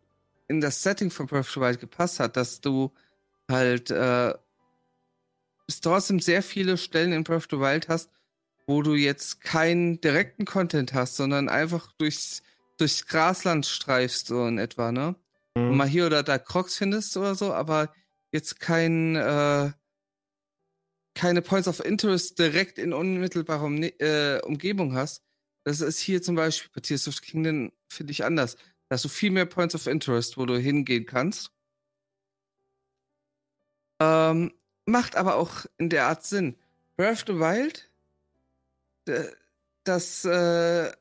[0.48, 2.94] in das Setting von Breath to Wild gepasst hat, dass du
[3.50, 4.34] halt äh,
[5.82, 8.10] trotzdem sehr viele Stellen in Breath to Wild hast,
[8.66, 12.44] wo du jetzt keinen direkten Content hast, sondern einfach durchs,
[12.78, 15.16] durchs Grasland streifst, so in etwa, ne?
[15.56, 15.70] Mhm.
[15.70, 17.94] Und mal hier oder da Crocs findest oder so, aber
[18.32, 19.72] jetzt kein, äh,
[21.16, 25.24] keine Points of Interest direkt in unmittelbarer um, äh, Umgebung hast.
[25.64, 28.56] Das ist hier zum Beispiel bei Tears of the Kingdom, finde ich anders.
[28.89, 31.52] Da hast du viel mehr Points of Interest, wo du hingehen kannst.
[34.00, 34.54] Ähm,
[34.86, 36.56] macht aber auch in der Art Sinn.
[36.95, 37.89] Breath of the Wild
[39.88, 40.91] das, äh,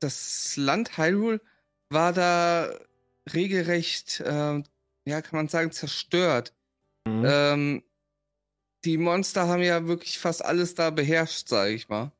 [0.00, 1.40] das Land Hyrule
[1.88, 2.70] war da
[3.32, 4.62] regelrecht, äh,
[5.04, 6.54] ja, kann man sagen, zerstört.
[7.06, 7.24] Mhm.
[7.26, 7.82] Ähm,
[8.84, 12.12] die Monster haben ja wirklich fast alles da beherrscht, sage ich mal.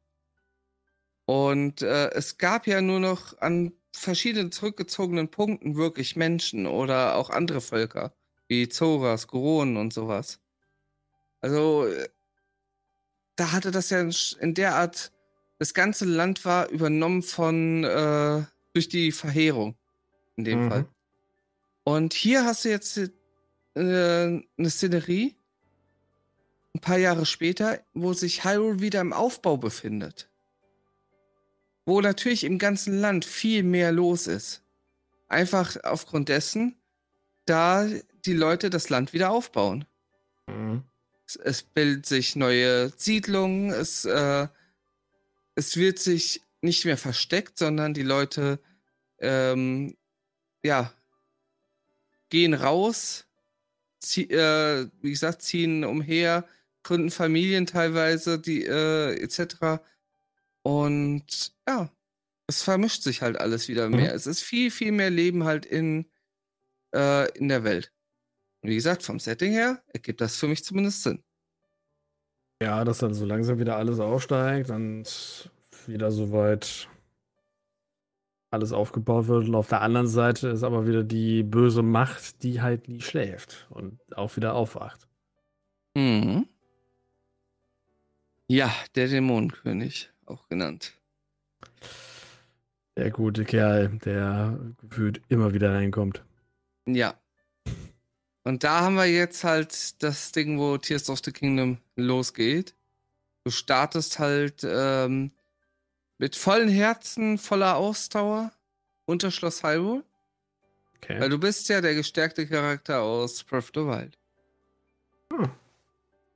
[1.27, 7.31] Und äh, es gab ja nur noch an verschiedenen zurückgezogenen Punkten wirklich Menschen oder auch
[7.31, 8.15] andere Völker,
[8.49, 10.41] wie Zoras, Goronen und sowas.
[11.41, 12.09] Also äh,
[13.37, 14.09] da hatte das ja
[14.41, 15.13] in der Art,
[15.59, 19.77] das ganze Land war übernommen von, äh, durch die Verheerung,
[20.37, 20.69] in dem mhm.
[20.69, 20.87] Fall.
[21.85, 23.11] Und hier hast du jetzt äh,
[23.75, 25.37] eine Szenerie,
[26.75, 30.30] ein paar Jahre später, wo sich Hyrule wieder im Aufbau befindet.
[31.87, 34.63] Wo natürlich im ganzen Land viel mehr los ist.
[35.29, 36.77] Einfach aufgrund dessen,
[37.47, 37.89] da
[38.25, 39.85] die Leute das Land wieder aufbauen.
[40.47, 40.85] Mhm
[41.37, 44.49] es bilden sich neue Siedlungen, es, äh,
[45.55, 48.59] es wird sich nicht mehr versteckt, sondern die Leute,
[49.19, 49.97] ähm,
[50.63, 50.93] ja,
[52.29, 53.27] gehen raus,
[53.99, 56.47] zieh, äh, wie gesagt, ziehen umher,
[56.83, 59.83] gründen Familien teilweise, die, äh, etc.
[60.63, 61.91] Und ja,
[62.47, 63.97] es vermischt sich halt alles wieder mhm.
[63.97, 64.11] mehr.
[64.11, 64.17] Mhm.
[64.17, 66.07] Es ist viel, viel mehr Leben halt in,
[66.95, 67.93] äh, in der Welt.
[68.63, 71.23] Und wie gesagt, vom Setting her ergibt das für mich zumindest Sinn.
[72.63, 75.51] Ja, dass dann so langsam wieder alles aufsteigt und
[75.87, 76.89] wieder soweit
[78.51, 79.49] alles aufgebaut wird.
[79.49, 83.67] Und auf der anderen Seite ist aber wieder die böse Macht, die halt nie schläft
[83.71, 85.09] und auch wieder aufwacht.
[85.97, 86.47] Mhm.
[88.49, 90.93] Ja, der Dämonenkönig, auch genannt.
[92.97, 96.23] Der gute Kerl, der gefühlt immer wieder reinkommt.
[96.87, 97.15] Ja,
[98.43, 102.75] und da haben wir jetzt halt das Ding, wo Tears of the Kingdom losgeht.
[103.45, 105.31] Du startest halt ähm,
[106.19, 108.53] mit vollen Herzen, voller Ausdauer
[109.05, 110.05] unter Schloss Hyrule.
[110.97, 111.21] Okay.
[111.21, 114.19] Weil du bist ja der gestärkte Charakter aus Breath of the Wild.
[115.33, 115.51] Hm.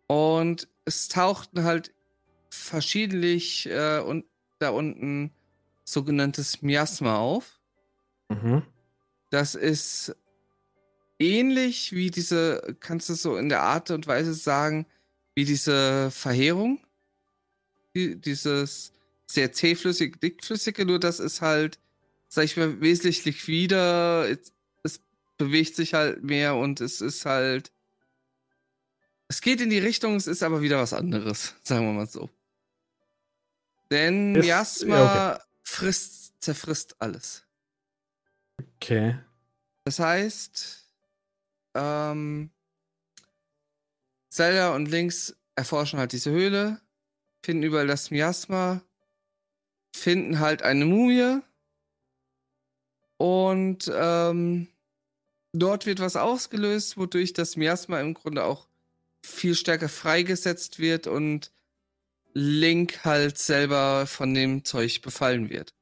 [0.07, 1.93] Und es tauchten halt
[2.55, 4.25] verschiedentlich äh, und
[4.59, 5.33] da unten
[5.85, 7.61] sogenanntes Miasma auf.
[8.29, 8.63] Mhm.
[9.31, 10.15] Das ist
[11.19, 14.87] ähnlich wie diese, kannst du so in der Art und Weise sagen,
[15.35, 16.81] wie diese Verheerung.
[17.95, 18.93] Die, dieses
[19.27, 21.79] sehr zähflüssige, dickflüssige, nur das ist halt,
[22.29, 24.29] sag ich mal, wesentlich liquider.
[24.29, 25.01] Es, es
[25.39, 27.71] bewegt sich halt mehr und es ist halt.
[29.29, 32.31] Es geht in die Richtung, es ist aber wieder was anderes, sagen wir mal so.
[33.95, 35.43] Denn Miasma ja, okay.
[35.63, 37.45] frisst, zerfrisst alles.
[38.77, 39.17] Okay.
[39.85, 40.91] Das heißt,
[41.75, 42.51] ähm,
[44.31, 46.81] Zelda und Links erforschen halt diese Höhle,
[47.45, 48.83] finden überall das Miasma,
[49.95, 51.41] finden halt eine Mumie
[53.17, 54.67] und ähm,
[55.53, 58.67] dort wird was ausgelöst, wodurch das Miasma im Grunde auch
[59.25, 61.53] viel stärker freigesetzt wird und
[62.35, 65.73] Link halt selber von dem Zeug befallen wird.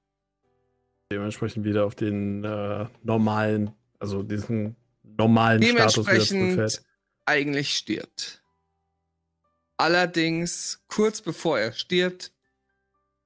[1.10, 6.68] Dementsprechend wieder auf den äh, normalen, also diesen normalen Status wieder
[7.24, 8.42] eigentlich stirbt.
[9.78, 12.32] Allerdings, kurz bevor er stirbt,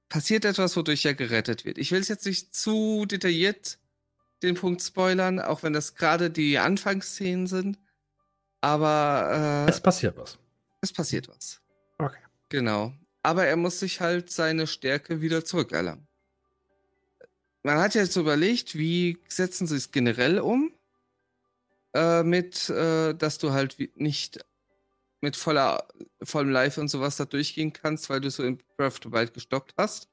[0.09, 1.77] passiert etwas, wodurch er gerettet wird.
[1.77, 3.77] Ich will es jetzt nicht zu detailliert
[4.41, 7.79] den Punkt spoilern, auch wenn das gerade die Anfangsszenen sind.
[8.61, 10.37] Aber äh, es passiert was.
[10.81, 11.61] Es passiert was.
[11.97, 12.19] Okay.
[12.49, 16.07] Genau aber er muss sich halt seine Stärke wieder zurückerlangen.
[17.63, 20.71] Man hat jetzt überlegt, wie setzen sie es generell um,
[21.93, 24.39] äh, mit, äh, dass du halt nicht
[25.19, 25.87] mit voller,
[26.21, 29.73] vollem Life und sowas da durchgehen kannst, weil du so in Breath of the gestoppt
[29.77, 30.07] hast.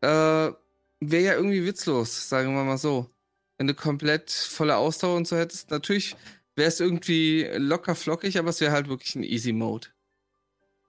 [0.00, 0.52] Äh,
[1.00, 3.08] Wäre ja irgendwie witzlos, sagen wir mal so.
[3.56, 6.16] Wenn du komplett voller Ausdauer und so hättest, natürlich
[6.56, 9.88] wäre es irgendwie locker flockig, aber es wäre halt wirklich ein Easy Mode.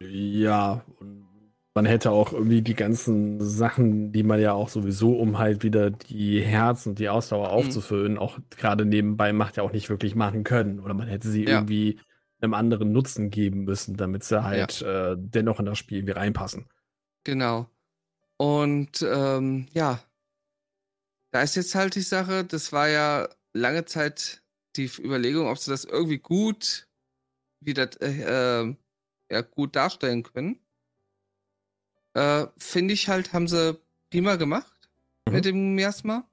[0.01, 1.29] Ja, und
[1.75, 5.91] man hätte auch irgendwie die ganzen Sachen, die man ja auch sowieso, um halt wieder
[5.91, 7.53] die Herz und die Ausdauer mhm.
[7.53, 10.79] aufzufüllen, auch gerade nebenbei macht, ja auch nicht wirklich machen können.
[10.79, 11.59] Oder man hätte sie ja.
[11.59, 11.99] irgendwie
[12.41, 15.11] einem anderen Nutzen geben müssen, damit sie halt ja.
[15.11, 16.65] äh, dennoch in das Spiel irgendwie reinpassen.
[17.23, 17.69] Genau.
[18.37, 19.99] Und ähm, ja,
[21.31, 24.41] da ist jetzt halt die Sache, das war ja lange Zeit
[24.75, 26.87] die Überlegung, ob sie das irgendwie gut
[27.61, 28.75] wieder äh, äh
[29.29, 30.59] ja, gut darstellen können.
[32.13, 34.89] Äh, Finde ich halt, haben sie prima gemacht
[35.25, 35.33] mhm.
[35.33, 36.29] mit dem Miasma.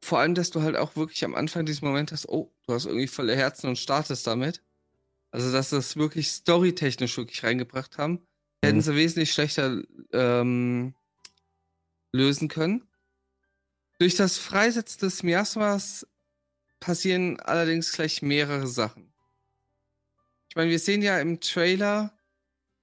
[0.00, 2.86] Vor allem, dass du halt auch wirklich am Anfang diesen Moment hast, oh, du hast
[2.86, 4.62] irgendwie volle Herzen und startest damit.
[5.30, 8.66] Also, dass sie das wirklich storytechnisch wirklich reingebracht haben, mhm.
[8.66, 10.94] hätten sie wesentlich schlechter ähm,
[12.12, 12.86] lösen können.
[13.98, 16.06] Durch das Freisetzen des Miasmas
[16.80, 19.12] passieren allerdings gleich mehrere Sachen.
[20.56, 22.14] Ich meine, wir sehen ja im Trailer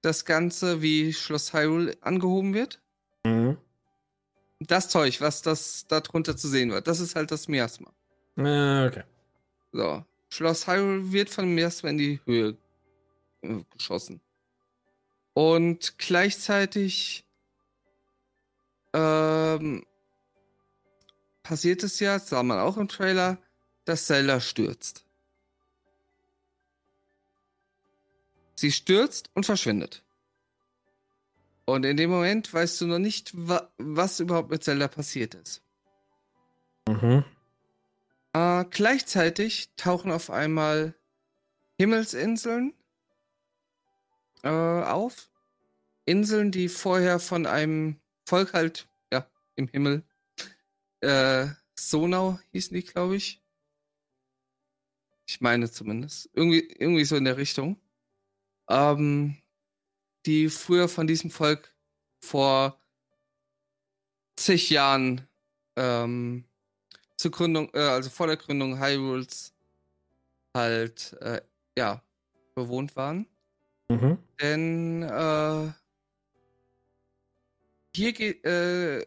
[0.03, 2.79] das Ganze, wie Schloss Hyrule angehoben wird.
[3.23, 3.57] Mhm.
[4.59, 7.91] Das Zeug, was das da drunter zu sehen wird, das ist halt das Miasma.
[8.37, 9.03] Äh, okay.
[9.71, 10.05] So.
[10.29, 12.55] Schloss Hyrule wird von Miasma in die Höhe
[13.41, 14.21] äh, geschossen.
[15.33, 17.25] Und gleichzeitig
[18.93, 19.83] ähm,
[21.41, 23.39] passiert es ja, das sah man auch im Trailer,
[23.85, 25.03] dass Zelda stürzt.
[28.55, 30.03] Sie stürzt und verschwindet.
[31.65, 35.61] Und in dem Moment weißt du noch nicht, wa was überhaupt mit Zelda passiert ist.
[36.87, 37.23] Mhm.
[38.33, 40.93] Äh, gleichzeitig tauchen auf einmal
[41.77, 42.73] Himmelsinseln
[44.43, 45.29] äh, auf.
[46.05, 50.03] Inseln, die vorher von einem Volk halt, ja, im Himmel,
[50.99, 53.41] äh, Sonau hießen die, glaube ich.
[55.25, 56.29] Ich meine zumindest.
[56.33, 57.79] Irgendwie, irgendwie so in der Richtung
[58.69, 59.37] ähm,
[60.25, 61.73] die früher von diesem Volk
[62.23, 62.79] vor
[64.35, 65.27] zig Jahren
[65.75, 66.45] ähm,
[67.17, 69.53] zur Gründung, äh, also vor der Gründung Hyrules
[70.55, 71.41] halt, äh,
[71.77, 72.03] ja,
[72.55, 73.27] bewohnt waren.
[73.89, 74.17] Mhm.
[74.39, 75.71] Denn äh,
[77.95, 79.05] hier geht, äh,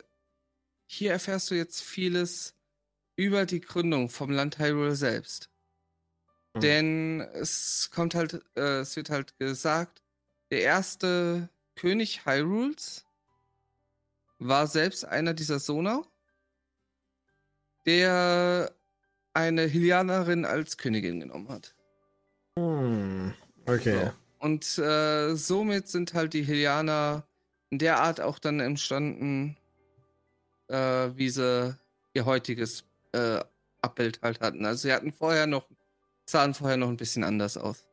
[0.86, 2.54] hier erfährst du jetzt vieles
[3.16, 5.50] über die Gründung vom Land Hyrule selbst.
[6.56, 6.60] Mhm.
[6.60, 10.02] Denn es kommt halt, äh, es wird halt gesagt,
[10.50, 13.04] der erste König Hyrules
[14.38, 16.06] war selbst einer dieser Sonau,
[17.84, 18.72] der
[19.34, 21.74] eine Hylianerin als Königin genommen hat.
[22.58, 23.34] Hm,
[23.66, 24.06] okay.
[24.06, 24.12] So.
[24.38, 27.26] Und äh, somit sind halt die Hylianer
[27.70, 29.56] in der Art auch dann entstanden,
[30.68, 31.76] äh, wie sie
[32.14, 33.42] ihr heutiges äh,
[33.82, 34.64] Abbild halt hatten.
[34.64, 35.68] Also sie hatten vorher noch,
[36.26, 37.84] sahen vorher noch ein bisschen anders aus.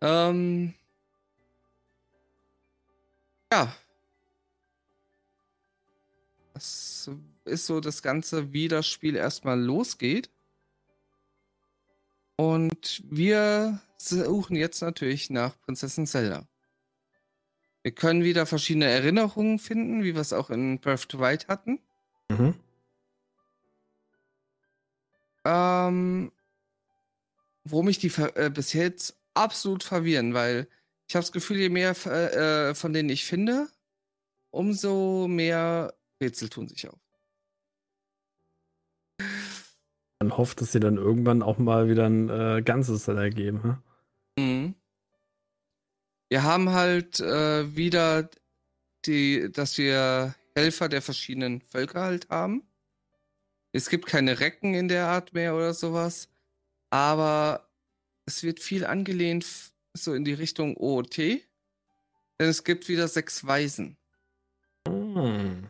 [0.00, 0.74] Ähm,
[3.52, 3.74] ja.
[6.54, 7.10] Das
[7.44, 10.30] ist so das Ganze, wie das Spiel erstmal losgeht.
[12.36, 16.46] Und wir suchen jetzt natürlich nach Prinzessin Zelda.
[17.82, 21.48] Wir können wieder verschiedene Erinnerungen finden, wie wir es auch in Breath of the Wild
[21.48, 21.78] hatten.
[22.28, 22.54] Mhm.
[25.44, 26.32] Ähm,
[27.70, 30.68] wo mich die äh, bis jetzt absolut verwirren, weil
[31.08, 33.68] ich habe das Gefühl, je mehr äh, von denen ich finde,
[34.50, 36.98] umso mehr Rätsel tun sich auf.
[40.20, 43.62] Man hofft, dass sie dann irgendwann auch mal wieder ein äh, ganzes dann ergeben.
[43.62, 43.82] Hm?
[44.38, 44.74] Mhm.
[46.28, 48.28] Wir haben halt äh, wieder
[49.04, 52.66] die, dass wir Helfer der verschiedenen Völker halt haben.
[53.72, 56.28] Es gibt keine Recken in der Art mehr oder sowas.
[56.90, 57.68] Aber
[58.26, 59.46] es wird viel angelehnt
[59.92, 61.18] so in die Richtung OOT.
[61.18, 63.96] Denn es gibt wieder sechs Weisen.
[64.86, 65.68] Hm.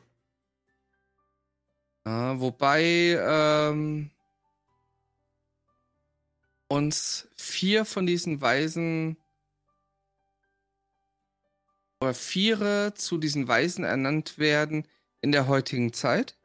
[2.05, 4.11] Ja, wobei ähm,
[6.69, 9.17] uns vier von diesen Weisen
[12.01, 14.87] oder viere zu diesen Weisen ernannt werden
[15.21, 16.37] in der heutigen Zeit.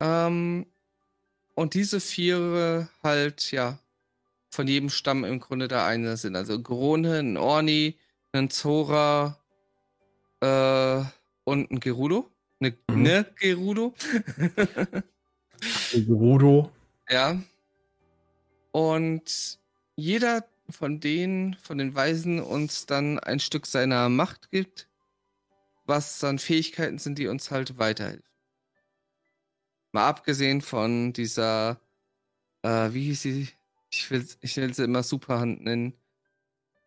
[0.00, 0.66] Ähm,
[1.58, 3.80] und diese Viere halt, ja,
[4.48, 6.36] von jedem Stamm im Grunde der eine sind.
[6.36, 7.98] Also Grone, ein Orni,
[8.30, 9.36] ein Zora
[10.40, 11.02] äh,
[11.42, 12.30] und ein Gerudo.
[12.60, 13.02] Ne, mhm.
[13.02, 13.92] ne Gerudo.
[15.92, 16.70] Gerudo.
[17.10, 17.42] Ja.
[18.70, 19.58] Und
[19.96, 24.86] jeder von denen, von den Weisen, uns dann ein Stück seiner Macht gibt,
[25.86, 28.27] was dann Fähigkeiten sind, die uns halt weiterhelfen.
[29.92, 31.80] Mal abgesehen von dieser,
[32.62, 33.48] äh, wie hieß sie?
[33.90, 35.94] Ich will, ich will sie immer Superhand nennen.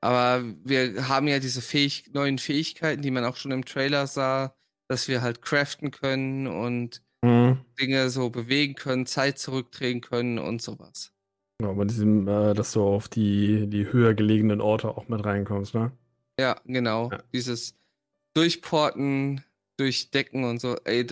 [0.02, 4.56] Aber wir haben ja diese Fähig neuen Fähigkeiten, die man auch schon im Trailer sah,
[4.88, 7.60] dass wir halt craften können und mhm.
[7.80, 11.14] Dinge so bewegen können, Zeit zurückdrehen können und sowas.
[11.62, 15.76] Ja, aber diesem, äh, dass du auf die, die höher gelegenen Orte auch mit reinkommst,
[15.76, 15.92] ne?
[16.40, 17.12] Ja, genau.
[17.12, 17.20] Ja.
[17.32, 17.76] Dieses
[18.34, 19.44] Durchporten,
[19.78, 20.76] Durchdecken und so.
[20.86, 21.06] Ey,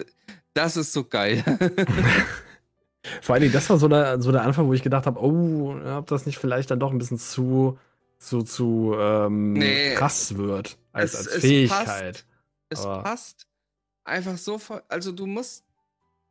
[0.53, 1.43] das ist so geil.
[3.21, 5.75] Vor allen Dingen, das war so der, so der Anfang, wo ich gedacht habe, oh,
[5.97, 7.79] ob das nicht vielleicht dann doch ein bisschen zu,
[8.17, 12.25] zu, zu ähm, nee, krass wird als, es, als Fähigkeit.
[12.69, 13.47] Es passt, es passt
[14.03, 14.59] einfach so,
[14.89, 15.63] also du musst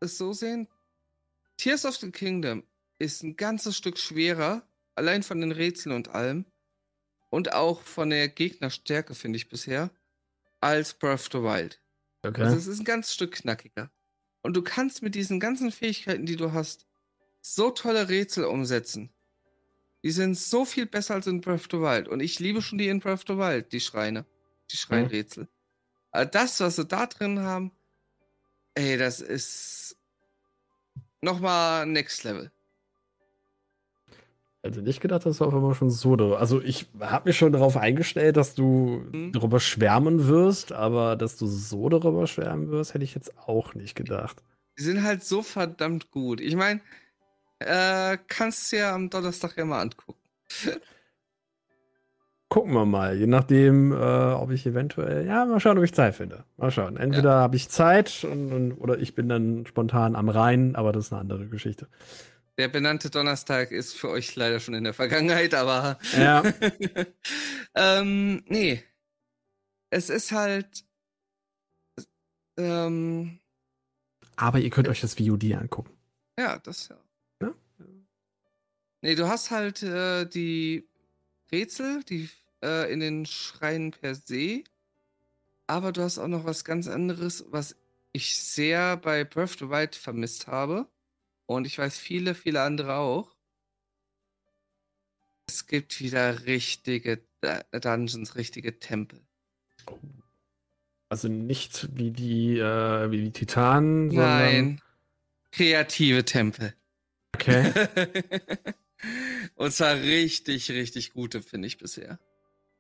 [0.01, 0.69] es so sehen,
[1.57, 2.63] Tears of the Kingdom
[2.99, 4.63] ist ein ganzes Stück schwerer,
[4.95, 6.45] allein von den Rätseln und allem.
[7.31, 9.91] Und auch von der Gegnerstärke, finde ich bisher,
[10.61, 11.81] als Breath of the Wild.
[12.23, 12.43] Okay.
[12.43, 13.91] Also es ist ein ganzes Stück knackiger.
[14.49, 16.87] Und du kannst mit diesen ganzen Fähigkeiten, die du hast,
[17.43, 19.11] so tolle Rätsel umsetzen.
[20.03, 22.09] Die sind so viel besser als in Breath of the Wild.
[22.09, 24.25] Und ich liebe schon die in Breath of the Wild, die Schreine.
[24.71, 25.43] Die Schreinrätsel.
[25.45, 25.49] Mhm.
[26.13, 27.73] Also das, was sie da drin haben,
[28.73, 29.99] ey, das ist
[31.21, 32.51] nochmal Next Level.
[34.63, 36.15] Also nicht gedacht, dass du auf einmal schon so.
[36.35, 39.33] Also ich habe mich schon darauf eingestellt, dass du mhm.
[39.33, 43.95] darüber schwärmen wirst, aber dass du so darüber schwärmen wirst, hätte ich jetzt auch nicht
[43.95, 44.43] gedacht.
[44.77, 46.41] Die sind halt so verdammt gut.
[46.41, 46.81] Ich meine,
[47.61, 50.19] äh, kannst du ja am Donnerstag ja mal angucken.
[52.49, 56.15] Gucken wir mal, je nachdem, äh, ob ich eventuell, ja, mal schauen, ob ich Zeit
[56.15, 56.45] finde.
[56.57, 56.97] Mal schauen.
[56.97, 57.41] Entweder ja.
[57.41, 61.13] habe ich Zeit und, und, oder ich bin dann spontan am Rhein, aber das ist
[61.13, 61.89] eine andere Geschichte.
[62.59, 65.99] Der benannte Donnerstag ist für euch leider schon in der Vergangenheit, aber.
[66.17, 66.43] Ja.
[67.75, 68.83] ähm, nee.
[69.91, 70.85] Es ist halt.
[72.57, 73.39] Ähm,
[74.35, 75.97] aber ihr könnt euch das VOD angucken.
[76.37, 76.99] Ja, das ja.
[77.41, 77.55] ja?
[79.03, 80.89] Nee, du hast halt äh, die
[81.53, 82.29] Rätsel, die
[82.63, 84.65] äh, in den Schreien per se.
[85.69, 87.77] Aber du hast auch noch was ganz anderes, was
[88.13, 90.89] ich sehr bei of the Wild vermisst habe.
[91.49, 93.35] Und ich weiß viele, viele andere auch.
[95.47, 97.25] Es gibt wieder richtige
[97.73, 99.27] Dungeons, richtige Tempel.
[101.09, 104.29] Also nicht wie die, äh, wie die Titanen, sondern.
[104.29, 104.83] Nein.
[105.51, 106.75] Kreative Tempel.
[107.35, 107.73] Okay.
[109.55, 112.19] Und zwar richtig, richtig gute, finde ich bisher.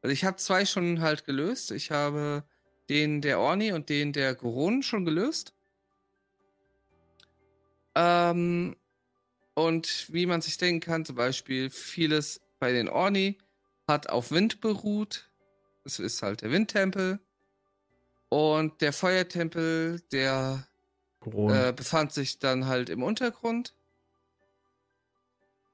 [0.02, 1.70] Also ich habe zwei schon halt gelöst.
[1.70, 2.44] Ich habe
[2.90, 5.54] den der Orni und den der Goron schon gelöst.
[7.98, 8.76] Ähm,
[9.54, 13.38] und wie man sich denken kann, zum Beispiel vieles bei den Orni
[13.88, 15.28] hat auf Wind beruht.
[15.84, 17.18] es ist halt der Windtempel.
[18.28, 20.68] Und der Feuertempel, der
[21.24, 23.74] äh, befand sich dann halt im Untergrund.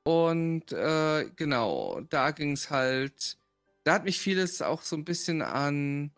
[0.04, 3.36] Und äh, genau, da ging es halt.
[3.82, 6.10] Da hat mich vieles auch so ein bisschen an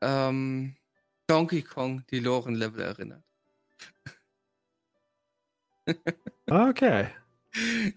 [0.00, 0.74] ähm,
[1.26, 3.24] Donkey Kong, die Loren-Level erinnert.
[6.50, 7.08] okay.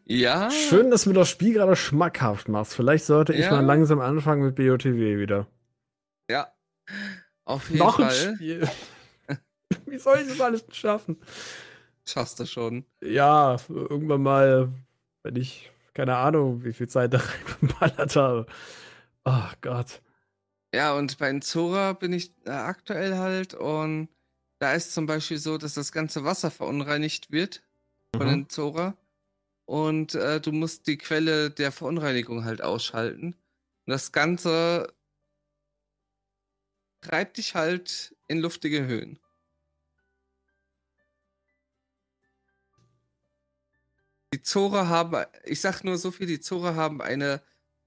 [0.05, 0.49] Ja.
[0.49, 2.73] Schön, dass du mir das Spiel gerade schmackhaft machst.
[2.73, 3.51] Vielleicht sollte ich ja.
[3.51, 5.47] mal langsam anfangen mit BOTW wieder.
[6.29, 6.51] Ja.
[7.45, 8.05] Auf jeden Noch Fall.
[8.09, 8.69] Ein Spiel.
[9.85, 11.17] Wie soll ich das alles schaffen?
[12.05, 12.85] Schaffst du schon.
[13.03, 14.69] Ja, irgendwann mal,
[15.23, 18.45] wenn ich, keine Ahnung, wie viel Zeit da reingeballert habe.
[19.25, 20.01] Oh Gott.
[20.73, 24.07] Ja, und bei Zora bin ich äh, aktuell halt und
[24.59, 27.61] da ist zum Beispiel so, dass das ganze Wasser verunreinigt wird
[28.15, 28.31] von mhm.
[28.31, 28.95] den Zora.
[29.65, 33.35] Und äh, du musst die Quelle der Verunreinigung halt ausschalten.
[33.85, 34.93] Und das Ganze
[37.01, 39.19] treibt dich halt in luftige Höhen.
[44.33, 47.41] Die Zora haben, ich sag nur so viel, die Zora haben eine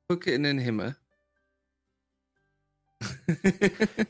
[0.06, 0.96] Brücke in den Himmel.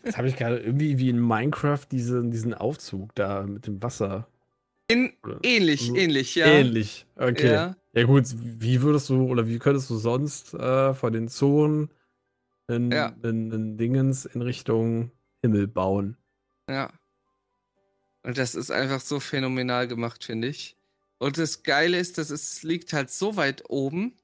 [0.05, 4.29] Jetzt habe ich gerade irgendwie wie in Minecraft diesen, diesen Aufzug da mit dem Wasser.
[4.89, 5.13] In,
[5.43, 6.47] ähnlich, so, ähnlich, ja.
[6.47, 7.53] Ähnlich, okay.
[7.53, 7.77] Ja.
[7.95, 8.03] ja.
[8.05, 11.91] gut, wie würdest du oder wie könntest du sonst äh, von den Zonen
[12.67, 13.15] einen, ja.
[13.23, 15.11] einen, einen Dingens in Richtung
[15.43, 16.17] Himmel bauen?
[16.69, 16.93] Ja.
[18.23, 20.77] Und das ist einfach so phänomenal gemacht, finde ich.
[21.19, 24.15] Und das Geile ist, dass es liegt halt so weit oben,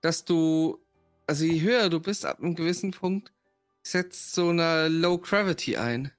[0.00, 0.78] dass du,
[1.26, 3.32] also je höher du bist, ab einem gewissen Punkt,
[3.82, 6.12] setzt so eine Low Gravity ein.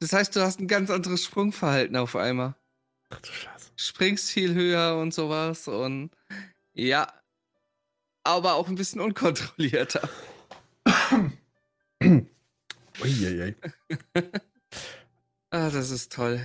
[0.00, 2.54] Das heißt, du hast ein ganz anderes Sprungverhalten auf einmal.
[3.10, 3.70] Ach du Scheiße.
[3.76, 6.10] Springst viel höher und sowas und
[6.74, 7.12] ja.
[8.22, 10.08] Aber auch ein bisschen unkontrollierter.
[13.02, 13.54] Uiuiui.
[15.50, 16.40] ah, das ist toll.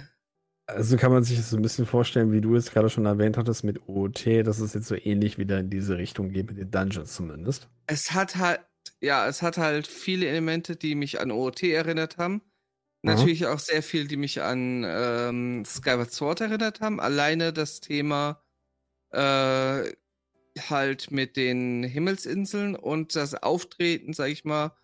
[0.65, 3.37] Also kann man sich das so ein bisschen vorstellen, wie du es gerade schon erwähnt
[3.37, 6.71] hattest mit OOT, dass es jetzt so ähnlich wieder in diese Richtung geht, mit den
[6.71, 7.67] Dungeons zumindest.
[7.85, 8.61] Es hat halt,
[9.01, 12.41] ja, es hat halt viele Elemente, die mich an OOT erinnert haben.
[13.03, 17.01] Natürlich auch sehr viel, die mich an ähm, Skyward Sword erinnert haben.
[17.01, 18.41] Alleine das Thema
[19.11, 19.91] äh,
[20.69, 24.75] halt mit den Himmelsinseln und das Auftreten, sag ich mal,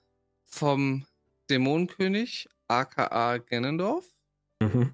[0.43, 1.05] vom
[1.49, 4.05] Dämonenkönig, aka Ganondorf.
[4.61, 4.93] Mhm.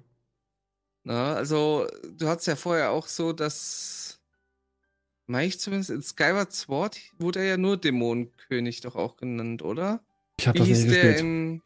[1.04, 4.20] Na, also, du hattest ja vorher auch so, dass,
[5.26, 10.04] meine ich zumindest, in Skyward Sword wurde er ja nur Dämonenkönig doch auch genannt, oder?
[10.38, 11.20] Ich hab Wie das hieß nicht der gespielt.
[11.20, 11.62] in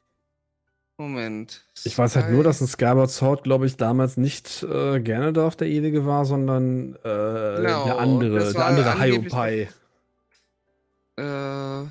[1.01, 1.65] Moment.
[1.85, 5.69] Ich weiß halt nur, dass ein Skyward Sword, glaube ich, damals nicht äh, Ganondorf der
[5.69, 9.71] ewige war, sondern äh, genau, der andere, der andere Hiopai.
[11.17, 11.87] Äh,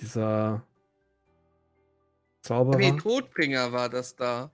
[0.00, 0.62] Dieser
[2.42, 2.78] Zauberer.
[2.78, 4.52] Nee, Todbringer war das da.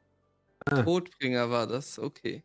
[0.64, 0.82] Ah.
[0.82, 2.42] Todbringer war das, okay.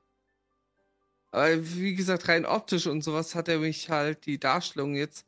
[1.31, 5.25] Aber wie gesagt, rein optisch und sowas hat er mich halt die Darstellung jetzt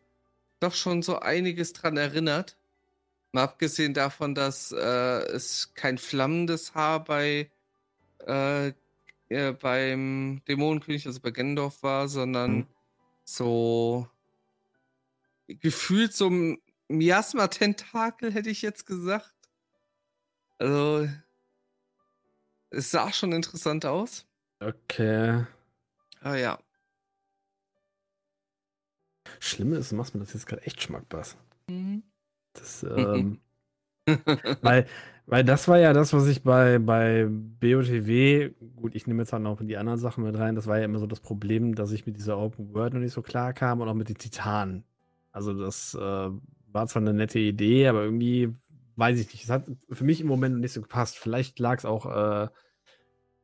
[0.60, 2.58] doch schon so einiges dran erinnert.
[3.32, 7.52] Mal abgesehen davon, dass äh, es kein flammendes Haar bei
[8.26, 8.74] äh,
[9.30, 12.68] äh, beim Dämonenkönig, also bei Gendorf war, sondern mhm.
[13.24, 14.10] so
[15.48, 19.34] gefühlt so ein Miasma-Tentakel, hätte ich jetzt gesagt.
[20.58, 21.10] Also,
[22.70, 24.26] es sah schon interessant aus.
[24.60, 25.46] Okay.
[26.22, 26.60] Ah ja.
[29.40, 31.26] Schlimme ist, du machst mir das jetzt gerade echt schmackbar.
[31.68, 32.04] Mhm.
[32.60, 33.40] Das, ähm,
[34.62, 34.86] weil,
[35.26, 39.40] weil das war ja das, was ich bei, bei BOTW, gut, ich nehme jetzt auch
[39.40, 42.06] noch die anderen Sachen mit rein, das war ja immer so das Problem, dass ich
[42.06, 44.84] mit dieser Open World noch nicht so klar kam und auch mit den Titanen.
[45.32, 48.54] Also das äh, war zwar eine nette Idee, aber irgendwie,
[48.96, 51.18] weiß ich nicht, es hat für mich im Moment nicht so gepasst.
[51.18, 52.48] Vielleicht lag es auch äh,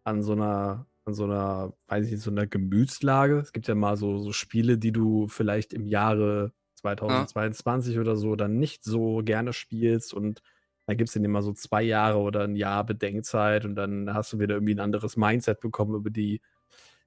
[0.03, 3.37] an so einer an so einer, weiß ich nicht, so einer Gemütslage.
[3.39, 6.53] Es gibt ja mal so, so Spiele, die du vielleicht im Jahre
[6.83, 8.01] 2022 ja.
[8.01, 10.41] oder so dann nicht so gerne spielst und
[10.85, 14.33] dann gibt es dann immer so zwei Jahre oder ein Jahr Bedenkzeit und dann hast
[14.33, 16.41] du wieder irgendwie ein anderes Mindset bekommen über die,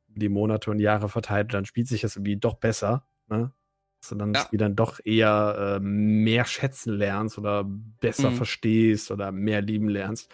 [0.09, 3.53] die Monate und Jahre verteilt und dann spielt sich das irgendwie doch besser, ne?
[4.01, 4.33] Dass du dann ja.
[4.35, 8.37] das Spiel dann doch eher äh, mehr schätzen lernst oder besser mhm.
[8.37, 10.31] verstehst oder mehr lieben lernst.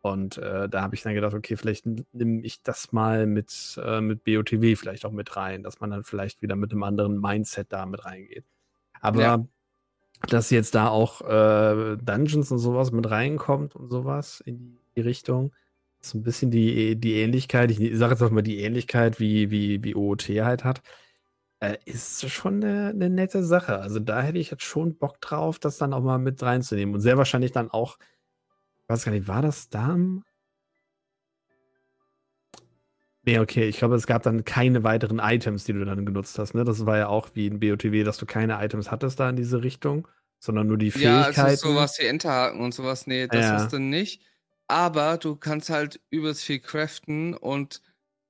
[0.00, 4.00] Und äh, da habe ich dann gedacht, okay, vielleicht nehme ich das mal mit, äh,
[4.00, 7.72] mit BOTW vielleicht auch mit rein, dass man dann vielleicht wieder mit einem anderen Mindset
[7.72, 8.44] da mit reingeht.
[9.00, 9.44] Aber ja.
[10.28, 15.52] dass jetzt da auch äh, Dungeons und sowas mit reinkommt und sowas in die Richtung,
[16.00, 19.82] ist ein bisschen die, die Ähnlichkeit, ich sage jetzt auch mal die Ähnlichkeit, wie, wie,
[19.82, 20.82] wie OOT halt hat.
[21.60, 23.80] Äh, ist schon eine, eine nette Sache.
[23.80, 26.94] Also da hätte ich jetzt schon Bock drauf, das dann auch mal mit reinzunehmen.
[26.94, 27.98] Und sehr wahrscheinlich dann auch,
[28.82, 29.96] ich weiß gar nicht, war das da?
[33.28, 36.54] Nee, okay, ich glaube, es gab dann keine weiteren Items, die du dann genutzt hast.
[36.54, 36.64] Ne?
[36.64, 39.62] Das war ja auch wie in BOTW, dass du keine Items hattest da in diese
[39.62, 40.08] Richtung,
[40.38, 41.36] sondern nur die Fähigkeiten.
[41.36, 43.50] Ja, also sowas wie Enterhaken und sowas, nee, das ja.
[43.50, 44.22] hast du nicht.
[44.66, 47.82] Aber du kannst halt übelst viel craften und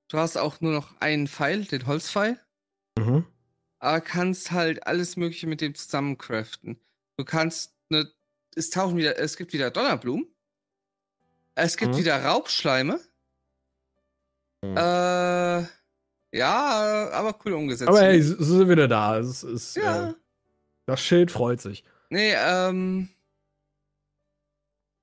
[0.08, 2.40] du hast auch nur noch einen Pfeil, den Holzpfeil.
[2.98, 3.24] Mhm.
[3.78, 6.80] Aber kannst halt alles Mögliche mit dem zusammen craften.
[7.16, 8.10] Du kannst eine.
[8.56, 9.16] Es tauchen wieder.
[9.16, 10.26] Es gibt wieder Donnerblumen.
[11.54, 11.98] Es gibt mhm.
[11.98, 12.98] wieder Raubschleime.
[14.62, 14.76] Mhm.
[14.76, 15.66] Äh.
[16.30, 17.88] Ja, aber cool umgesetzt.
[17.88, 19.18] Aber hey, sie sind wieder da.
[19.18, 20.10] Es ist, ja.
[20.10, 20.14] Äh,
[20.86, 21.84] das Schild freut sich.
[22.10, 23.08] Nee, ähm.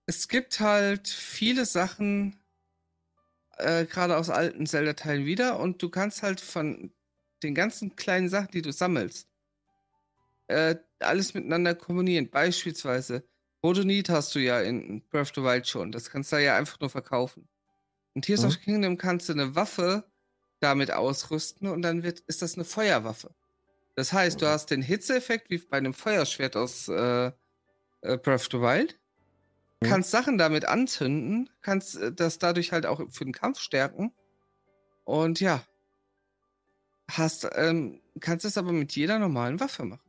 [0.07, 2.39] Es gibt halt viele Sachen,
[3.57, 6.91] äh, gerade aus alten Zelda-Teilen wieder, und du kannst halt von
[7.41, 9.27] den ganzen kleinen Sachen, die du sammelst,
[10.47, 12.29] äh, alles miteinander kombinieren.
[12.29, 13.23] Beispielsweise,
[13.63, 15.91] Rodonit hast du ja in Breath of the Wild schon.
[15.91, 17.47] Das kannst du ja einfach nur verkaufen.
[18.15, 18.47] In Tears mhm.
[18.47, 20.03] of the Kingdom kannst du eine Waffe
[20.59, 23.35] damit ausrüsten und dann wird, ist das eine Feuerwaffe.
[23.95, 28.47] Das heißt, du hast den Hitzeeffekt wie bei einem Feuerschwert aus äh, äh, Breath of
[28.51, 28.99] the Wild.
[29.79, 29.87] Mhm.
[29.87, 34.11] Kannst Sachen damit anzünden, kannst äh, das dadurch halt auch für den Kampf stärken.
[35.03, 35.63] Und ja,
[37.11, 40.04] Hast, ähm, kannst es aber mit jeder normalen Waffe machen.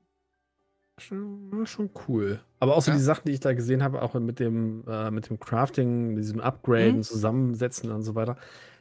[0.99, 2.41] Schon, schon cool.
[2.59, 2.97] Aber auch so ja.
[2.97, 6.41] die Sachen, die ich da gesehen habe, auch mit dem, äh, mit dem Crafting, diesem
[6.41, 7.03] Upgraden, mhm.
[7.03, 8.37] Zusammensetzen und so weiter,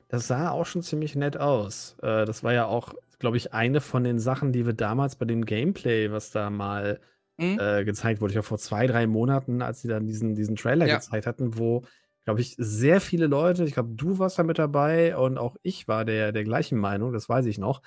[0.08, 1.98] das sah auch schon ziemlich nett aus.
[2.02, 5.26] Äh, das war ja auch, glaube ich, eine von den Sachen, die wir damals bei
[5.26, 7.02] dem Gameplay, was da mal
[7.38, 7.60] mhm.
[7.60, 10.88] äh, gezeigt wurde, ich glaube vor zwei, drei Monaten, als sie dann diesen, diesen Trailer
[10.88, 10.96] ja.
[10.96, 11.84] gezeigt hatten, wo
[12.26, 15.88] glaube ich, sehr viele Leute, ich glaube, du warst da mit dabei und auch ich
[15.88, 17.84] war der, der gleichen Meinung, das weiß ich noch,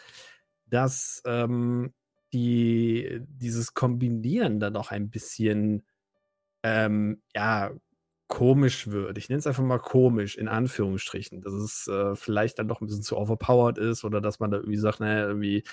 [0.66, 1.93] dass ähm,
[2.33, 5.83] die, dieses Kombinieren dann auch ein bisschen,
[6.62, 7.72] ähm, ja,
[8.29, 9.18] komisch wird.
[9.18, 11.41] Ich nenne es einfach mal komisch, in Anführungsstrichen.
[11.41, 14.59] Dass es äh, vielleicht dann doch ein bisschen zu overpowered ist oder dass man da
[14.59, 15.64] irgendwie sagt, naja, irgendwie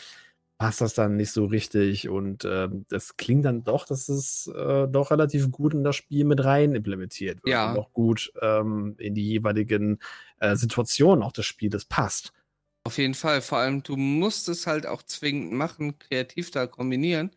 [0.57, 2.07] passt das dann nicht so richtig.
[2.07, 6.23] Und äh, das klingt dann doch, dass es äh, doch relativ gut in das Spiel
[6.23, 7.53] mit rein implementiert wird.
[7.53, 7.71] Ja.
[7.71, 9.99] Und auch gut ähm, in die jeweiligen
[10.39, 12.31] äh, Situationen auch des Spieles passt.
[12.85, 13.41] Auf jeden Fall.
[13.41, 17.31] Vor allem, du musst es halt auch zwingend machen, kreativ da kombinieren,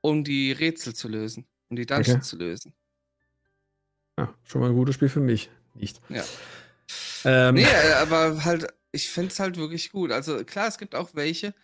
[0.00, 2.22] um die Rätsel zu lösen, um die Dungeons okay.
[2.22, 2.74] zu lösen.
[4.18, 5.50] Ja, schon mal ein gutes Spiel für mich.
[5.74, 6.00] Nicht.
[6.08, 6.24] Ja.
[7.24, 7.56] Ähm.
[7.56, 10.10] Nee, äh, aber halt, ich finde es halt wirklich gut.
[10.10, 11.54] Also klar, es gibt auch welche,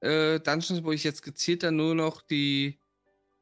[0.00, 2.80] äh, Dungeons, wo ich jetzt gezielt dann nur noch die,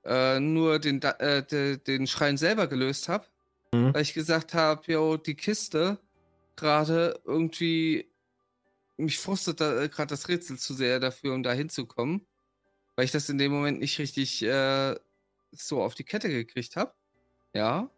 [0.04, 3.24] äh, nur den, äh, de, den Schrein selber gelöst habe.
[3.72, 3.94] Mhm.
[3.94, 5.98] Weil ich gesagt habe, jo, die Kiste
[6.54, 8.11] gerade irgendwie,
[8.96, 12.26] mich frustet da gerade das Rätsel zu sehr dafür, um da hinzukommen.
[12.96, 14.94] Weil ich das in dem Moment nicht richtig äh,
[15.50, 16.92] so auf die Kette gekriegt habe.
[17.54, 17.90] Ja.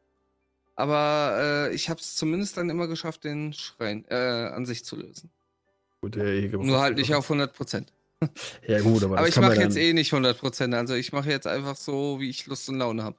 [0.76, 4.96] Aber äh, ich habe es zumindest dann immer geschafft, den Schrein äh, an sich zu
[4.96, 5.30] lösen.
[6.00, 7.92] Gut, Nur halt nicht auf 100 Prozent.
[8.66, 9.18] Ja, gut, aber.
[9.18, 10.74] aber ich mache jetzt eh nicht 100%.
[10.74, 13.18] Also ich mache jetzt einfach so, wie ich Lust und Laune habe.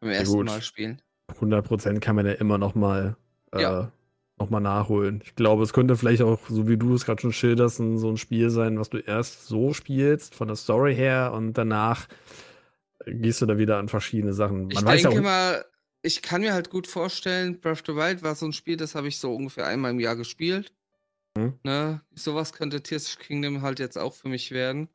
[0.00, 0.46] Beim ja, ersten gut.
[0.46, 1.00] Mal spielen.
[1.32, 3.16] 100% kann man ja immer noch mal,
[3.52, 3.92] äh, ja.
[4.38, 5.22] Noch mal nachholen.
[5.24, 8.16] Ich glaube, es könnte vielleicht auch, so wie du es gerade schon schilderst, so ein
[8.16, 12.06] Spiel sein, was du erst so spielst, von der Story her, und danach
[13.06, 14.68] gehst du da wieder an verschiedene Sachen.
[14.68, 15.64] Man ich denke ja mal,
[16.02, 18.94] ich kann mir halt gut vorstellen, Breath of the Wild war so ein Spiel, das
[18.94, 20.72] habe ich so ungefähr einmal im Jahr gespielt.
[21.36, 21.54] Mhm.
[21.62, 22.02] Ne?
[22.14, 24.88] Sowas könnte Tears Kingdom halt jetzt auch für mich werden.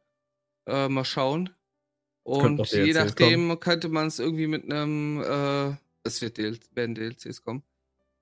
[0.68, 1.50] Äh, mal schauen.
[2.24, 3.60] Und je nachdem kommen.
[3.60, 7.64] könnte man es irgendwie mit einem, äh, es wird DL werden DLCs kommen.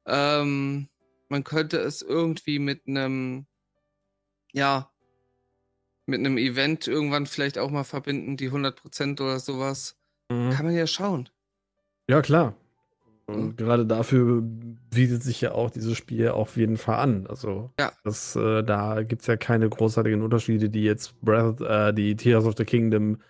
[0.06, 0.88] Ähm,
[1.30, 3.46] man könnte es irgendwie mit einem,
[4.52, 4.92] ja,
[6.06, 9.96] mit einem Event irgendwann vielleicht auch mal verbinden, die 100% oder sowas.
[10.30, 10.52] Mhm.
[10.52, 11.30] Kann man ja schauen.
[12.08, 12.56] Ja, klar.
[13.28, 17.28] Und gerade dafür bietet sich ja auch dieses Spiel auf jeden Fall an.
[17.28, 17.92] Also ja.
[18.04, 22.46] das, äh, da gibt es ja keine großartigen Unterschiede, die jetzt Breath, äh, die Tears
[22.46, 23.22] of the Kingdom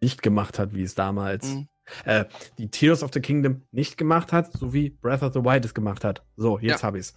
[0.00, 1.46] nicht gemacht hat, wie es damals.
[1.46, 1.68] Mhm.
[2.04, 2.24] Äh,
[2.56, 5.74] die Tears of the Kingdom nicht gemacht hat, so wie Breath of the Wild es
[5.74, 6.24] gemacht hat.
[6.36, 6.86] So, jetzt ja.
[6.86, 7.14] habe ich es.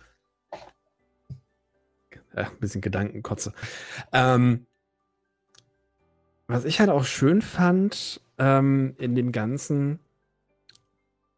[2.38, 3.52] Äh, ein bisschen Gedankenkotze.
[4.14, 4.68] Ähm,
[6.48, 10.00] was ich halt auch schön fand ähm, in dem Ganzen,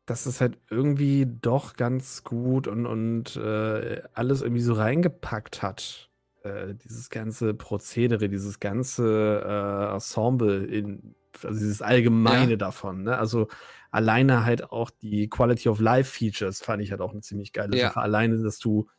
[0.06, 6.10] dass es halt irgendwie doch ganz gut und, und äh, alles irgendwie so reingepackt hat.
[6.43, 12.58] Äh, dieses ganze Prozedere, dieses ganze äh, Ensemble, in, also dieses Allgemeine ja.
[12.58, 13.04] davon.
[13.04, 13.18] Ne?
[13.18, 13.47] Also
[13.89, 17.78] alleine halt auch die Quality of Life Features fand ich halt auch eine ziemlich geile
[17.78, 17.88] ja.
[17.88, 18.02] Sache.
[18.02, 18.89] Alleine, dass du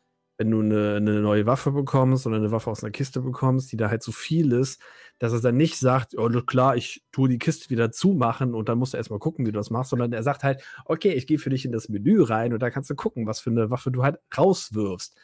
[0.41, 3.77] wenn du eine, eine, neue Waffe bekommst oder eine Waffe aus einer Kiste bekommst, die
[3.77, 4.81] da halt so viel ist,
[5.19, 8.79] dass er dann nicht sagt, oh klar, ich tue die Kiste wieder zumachen und dann
[8.79, 11.37] musst du erstmal gucken, wie du das machst, sondern er sagt halt, okay, ich gehe
[11.37, 13.91] für dich in das Menü rein und da kannst du gucken, was für eine Waffe
[13.91, 15.15] du halt rauswirfst.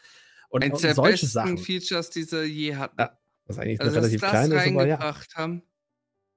[0.49, 1.57] Und Eins der solche besten Sachen.
[1.57, 3.01] Features, die sie je hatten.
[3.01, 5.15] Ja, was eigentlich also, relativ das klein ist, aber ja.
[5.34, 5.63] haben.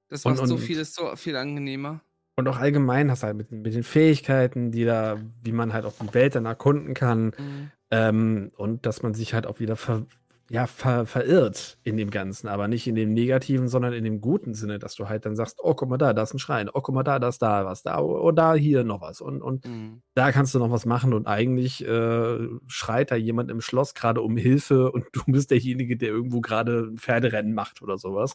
[0.08, 2.00] Das macht und, so vieles so viel angenehmer.
[2.36, 5.84] Und auch allgemein hast du halt mit, mit, den Fähigkeiten, die da, wie man halt
[5.84, 7.32] auch die Welt dann erkunden kann.
[7.36, 7.70] Mhm.
[7.90, 10.06] Ähm, und dass man sich halt auch wieder ver,
[10.50, 14.52] ja, ver, verirrt in dem Ganzen, aber nicht in dem negativen, sondern in dem guten
[14.52, 16.80] Sinne, dass du halt dann sagst, oh, guck mal da, da ist ein Schrein, oh,
[16.80, 19.20] guck mal da, da ist da was, da, oh, da, hier noch was.
[19.20, 20.02] Und, und mhm.
[20.14, 24.22] da kannst du noch was machen und eigentlich äh, schreit da jemand im Schloss gerade
[24.22, 28.34] um Hilfe und du bist derjenige, der irgendwo gerade ein Pferderennen macht oder sowas.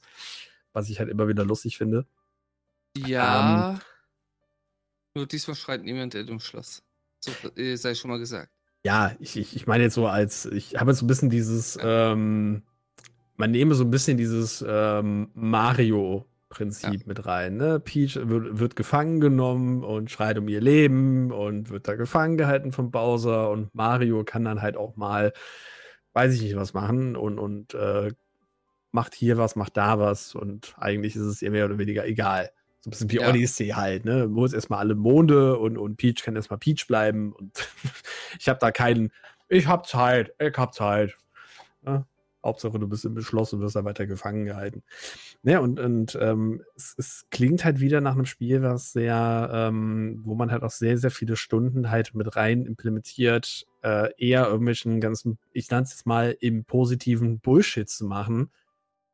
[0.71, 2.05] Was ich halt immer wieder lustig finde.
[2.97, 3.71] Ja.
[3.71, 3.79] Ähm,
[5.15, 6.81] nur diesmal schreit niemand im Schloss.
[7.19, 8.54] So äh, sei schon mal gesagt.
[8.85, 11.75] Ja, ich, ich, ich meine jetzt so als, ich habe jetzt so ein bisschen dieses,
[11.81, 12.61] ähm,
[13.35, 17.07] man nehme so ein bisschen dieses ähm, Mario-Prinzip ja.
[17.07, 17.57] mit rein.
[17.57, 17.79] Ne?
[17.79, 22.71] Peach wird, wird, gefangen genommen und schreit um ihr Leben und wird da gefangen gehalten
[22.71, 25.33] von Bowser und Mario kann dann halt auch mal,
[26.13, 28.11] weiß ich nicht, was machen und, und äh,
[28.91, 32.51] macht hier was, macht da was und eigentlich ist es ihr mehr oder weniger egal.
[32.85, 33.29] So ein bisschen wie ja.
[33.29, 34.27] Odyssey halt, ne?
[34.27, 37.67] Muss erstmal alle Monde und, und Peach kann erstmal Peach bleiben und
[38.39, 39.11] ich habe da keinen,
[39.49, 41.17] ich hab Zeit, ich hab Zeit.
[41.83, 42.05] Ja?
[42.43, 44.83] Hauptsache, du bist im Beschluss und wirst da weiter gefangen gehalten.
[45.41, 50.21] Ja, und, und ähm, es, es, klingt halt wieder nach einem Spiel, was sehr, ähm,
[50.23, 55.01] wo man halt auch sehr, sehr viele Stunden halt mit rein implementiert, äh, eher irgendwelchen
[55.01, 58.51] ganzen, ich nenne es jetzt mal im positiven Bullshit zu machen,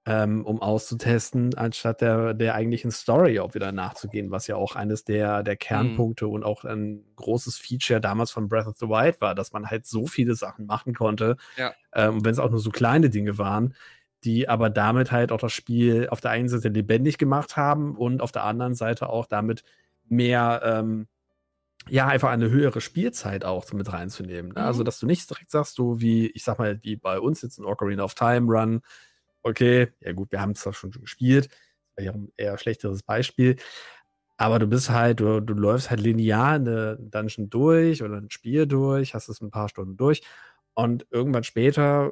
[0.05, 5.03] ähm, um auszutesten, anstatt der, der eigentlichen Story auch wieder nachzugehen, was ja auch eines
[5.03, 5.59] der, der mhm.
[5.59, 6.31] Kernpunkte mhm.
[6.31, 9.85] und auch ein großes Feature damals von Breath of the Wild war, dass man halt
[9.85, 11.37] so viele Sachen machen konnte.
[11.55, 11.73] Ja.
[11.93, 13.75] Ähm, wenn es auch nur so kleine Dinge waren,
[14.23, 18.21] die aber damit halt auch das Spiel auf der einen Seite lebendig gemacht haben und
[18.21, 19.63] auf der anderen Seite auch damit
[20.07, 21.07] mehr, ähm,
[21.89, 24.51] ja, einfach eine höhere Spielzeit auch mit reinzunehmen.
[24.51, 24.57] Ne?
[24.57, 24.67] Also, mhm.
[24.67, 27.59] Also, dass du nicht direkt sagst, du wie, ich sag mal, wie bei uns jetzt
[27.59, 28.81] in Ocarina of Time Run,
[29.43, 31.49] okay, ja gut, wir haben es doch schon gespielt,
[31.95, 33.57] das wäre ein eher schlechteres Beispiel.
[34.37, 38.65] Aber du bist halt, du, du läufst halt linear eine Dungeon durch oder ein Spiel
[38.65, 40.23] durch, hast es ein paar Stunden durch
[40.73, 42.11] und irgendwann später,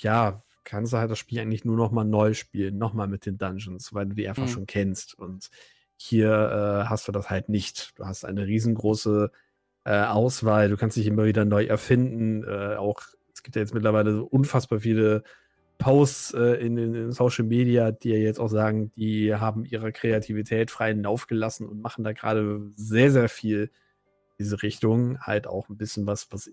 [0.00, 3.26] ja, kannst du halt das Spiel eigentlich nur noch mal neu spielen, noch mal mit
[3.26, 4.48] den Dungeons, weil du die einfach mhm.
[4.48, 5.14] schon kennst.
[5.18, 5.50] Und
[5.96, 7.98] hier äh, hast du das halt nicht.
[7.98, 9.30] Du hast eine riesengroße
[9.84, 12.44] äh, Auswahl, du kannst dich immer wieder neu erfinden.
[12.44, 15.22] Äh, auch es gibt ja jetzt mittlerweile so unfassbar viele
[15.78, 20.70] Posts äh, in den Social Media, die ja jetzt auch sagen, die haben ihre Kreativität
[20.70, 23.70] freien Lauf gelassen und machen da gerade sehr, sehr viel
[24.38, 25.20] in diese Richtung.
[25.20, 26.50] Halt auch ein bisschen was, was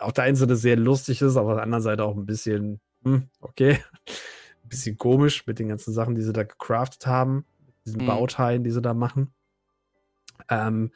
[0.00, 2.80] auf der einen Seite sehr lustig ist, aber auf der anderen Seite auch ein bisschen,
[3.02, 7.44] hm, okay, ein bisschen komisch mit den ganzen Sachen, die sie da gecraftet haben,
[7.84, 8.06] diesen mhm.
[8.06, 9.32] Bauteilen, die sie da machen.
[10.48, 10.92] Ähm,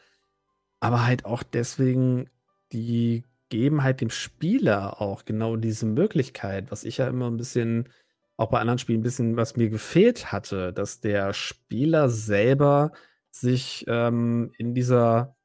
[0.80, 2.30] aber halt auch deswegen
[2.72, 3.24] die
[3.56, 7.88] geben halt dem Spieler auch genau diese Möglichkeit, was ich ja immer ein bisschen,
[8.36, 12.92] auch bei anderen Spielen ein bisschen, was mir gefehlt hatte, dass der Spieler selber
[13.30, 15.36] sich ähm, in dieser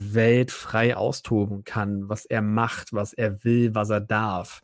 [0.00, 4.62] Welt frei austoben kann, was er macht, was er will, was er darf.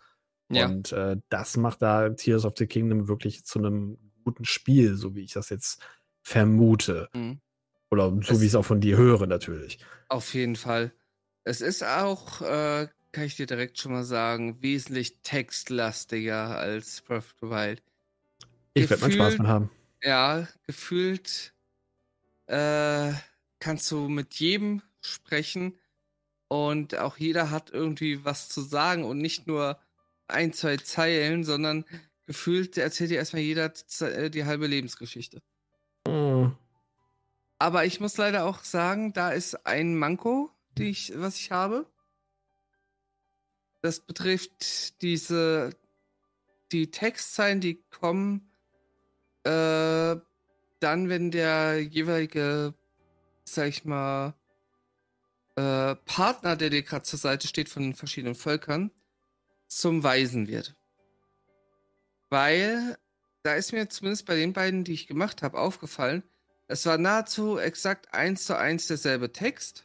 [0.50, 0.66] Ja.
[0.66, 5.14] Und äh, das macht da Tears of the Kingdom wirklich zu einem guten Spiel, so
[5.14, 5.80] wie ich das jetzt
[6.22, 7.08] vermute.
[7.14, 7.40] Mhm.
[7.92, 9.78] Oder so es, wie ich es auch von dir höre, natürlich.
[10.08, 10.92] Auf jeden Fall.
[11.46, 17.18] Es ist auch, äh, kann ich dir direkt schon mal sagen, wesentlich textlastiger als Breath
[17.18, 17.82] of the Wild.
[18.74, 19.70] Ich werde mal Spaß mit haben.
[20.02, 21.54] Ja, gefühlt
[22.46, 23.12] äh,
[23.60, 25.78] kannst du mit jedem sprechen
[26.48, 29.78] und auch jeder hat irgendwie was zu sagen und nicht nur
[30.26, 31.84] ein, zwei Zeilen, sondern
[32.26, 35.40] gefühlt erzählt dir erstmal jeder äh, die halbe Lebensgeschichte.
[36.08, 36.56] Mhm.
[37.60, 41.86] Aber ich muss leider auch sagen, da ist ein Manko, die ich, was ich habe.
[43.82, 45.70] Das betrifft diese,
[46.72, 48.50] die Textzeilen, die kommen,
[49.44, 50.16] äh,
[50.80, 52.74] dann, wenn der jeweilige,
[53.44, 54.34] sag ich mal,
[55.56, 58.90] äh, Partner, der dir gerade zur Seite steht von den verschiedenen Völkern,
[59.68, 60.74] zum Weisen wird.
[62.28, 62.98] Weil,
[63.42, 66.22] da ist mir zumindest bei den beiden, die ich gemacht habe, aufgefallen,
[66.68, 69.84] es war nahezu exakt eins zu eins derselbe Text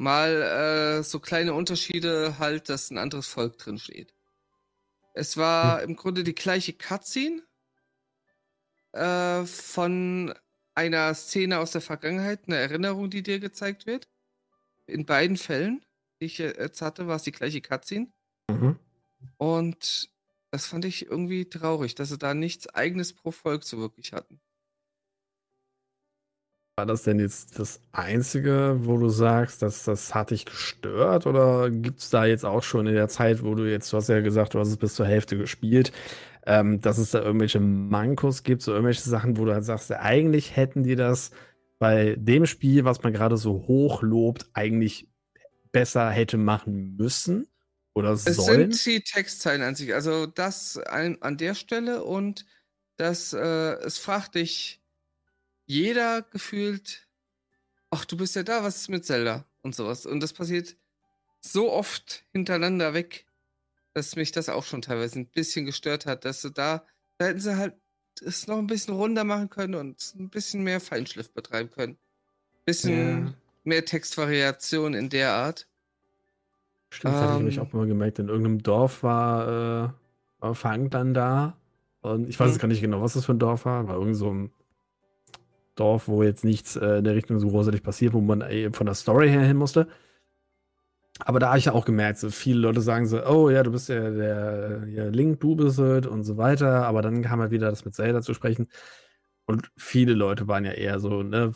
[0.00, 4.14] mal äh, so kleine Unterschiede halt, dass ein anderes Volk drin steht.
[5.12, 5.90] Es war hm.
[5.90, 7.42] im Grunde die gleiche Cutscene
[8.92, 10.34] äh, von
[10.74, 14.08] einer Szene aus der Vergangenheit, eine Erinnerung, die dir gezeigt wird.
[14.86, 15.84] In beiden Fällen,
[16.20, 18.10] die ich jetzt hatte, war es die gleiche Cutscene.
[18.48, 18.78] Mhm.
[19.36, 20.08] Und
[20.50, 24.40] das fand ich irgendwie traurig, dass sie da nichts eigenes pro Volk so wirklich hatten.
[26.76, 31.26] War das denn jetzt das Einzige, wo du sagst, dass das hat dich gestört?
[31.26, 34.08] Oder gibt es da jetzt auch schon in der Zeit, wo du jetzt, du hast
[34.08, 35.92] ja gesagt, du hast es bis zur Hälfte gespielt,
[36.46, 40.56] ähm, dass es da irgendwelche Mankos gibt, so irgendwelche Sachen, wo du halt sagst, eigentlich
[40.56, 41.32] hätten die das
[41.78, 45.08] bei dem Spiel, was man gerade so hoch lobt, eigentlich
[45.72, 47.46] besser hätte machen müssen
[47.94, 48.70] oder es sollen?
[48.70, 52.46] Es sind die Textzeilen an sich, also das an, an der Stelle und
[52.96, 54.79] das, äh, es fragt dich
[55.70, 57.06] jeder gefühlt,
[57.90, 60.04] ach, du bist ja da, was ist mit Zelda und sowas.
[60.04, 60.76] Und das passiert
[61.40, 63.24] so oft hintereinander weg,
[63.94, 66.84] dass mich das auch schon teilweise ein bisschen gestört hat, dass du da,
[67.18, 67.74] da hätten sie halt
[68.20, 71.98] es noch ein bisschen runder machen können und ein bisschen mehr Feinschliff betreiben können.
[72.64, 73.34] Bisschen ja.
[73.62, 75.68] mehr Textvariation in der Art.
[76.90, 77.62] Stimmt, das um, hatte ich nämlich ähm.
[77.62, 78.18] auch mal gemerkt.
[78.18, 79.92] In irgendeinem Dorf war, äh,
[80.40, 81.56] war Fang dann da.
[82.00, 82.60] Und ich weiß jetzt mhm.
[82.60, 83.86] gar nicht genau, was das für ein Dorf war.
[83.86, 84.50] War irgend so ein
[85.80, 88.86] Dorf, wo jetzt nichts äh, in der Richtung so großartig passiert, wo man eben von
[88.86, 89.88] der Story her hin musste.
[91.20, 93.72] Aber da habe ich ja auch gemerkt, so viele Leute sagen so, oh ja, du
[93.72, 96.86] bist ja der, der Link, du bist es und so weiter.
[96.86, 98.68] Aber dann kam halt wieder das mit Zelda zu sprechen.
[99.46, 101.52] Und viele Leute waren ja eher so, ne,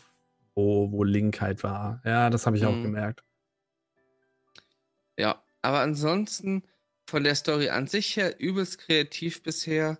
[0.53, 2.01] wo, wo Link halt war.
[2.05, 2.69] Ja, das habe ich mhm.
[2.69, 3.23] auch gemerkt.
[5.17, 6.63] Ja, aber ansonsten
[7.07, 9.99] von der Story an sich her übelst kreativ bisher.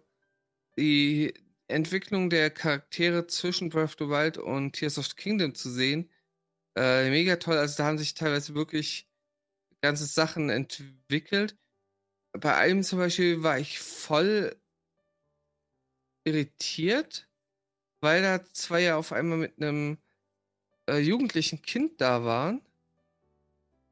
[0.78, 1.34] Die
[1.68, 6.10] Entwicklung der Charaktere zwischen Breath of the Wild und Tears of the Kingdom zu sehen,
[6.76, 7.58] äh, mega toll.
[7.58, 9.08] Also da haben sich teilweise wirklich
[9.82, 11.58] ganze Sachen entwickelt.
[12.34, 14.56] Bei einem zum Beispiel war ich voll
[16.26, 17.28] irritiert,
[18.02, 19.98] weil da zwei ja auf einmal mit einem
[20.90, 22.62] äh, jugendlichen Kind da waren.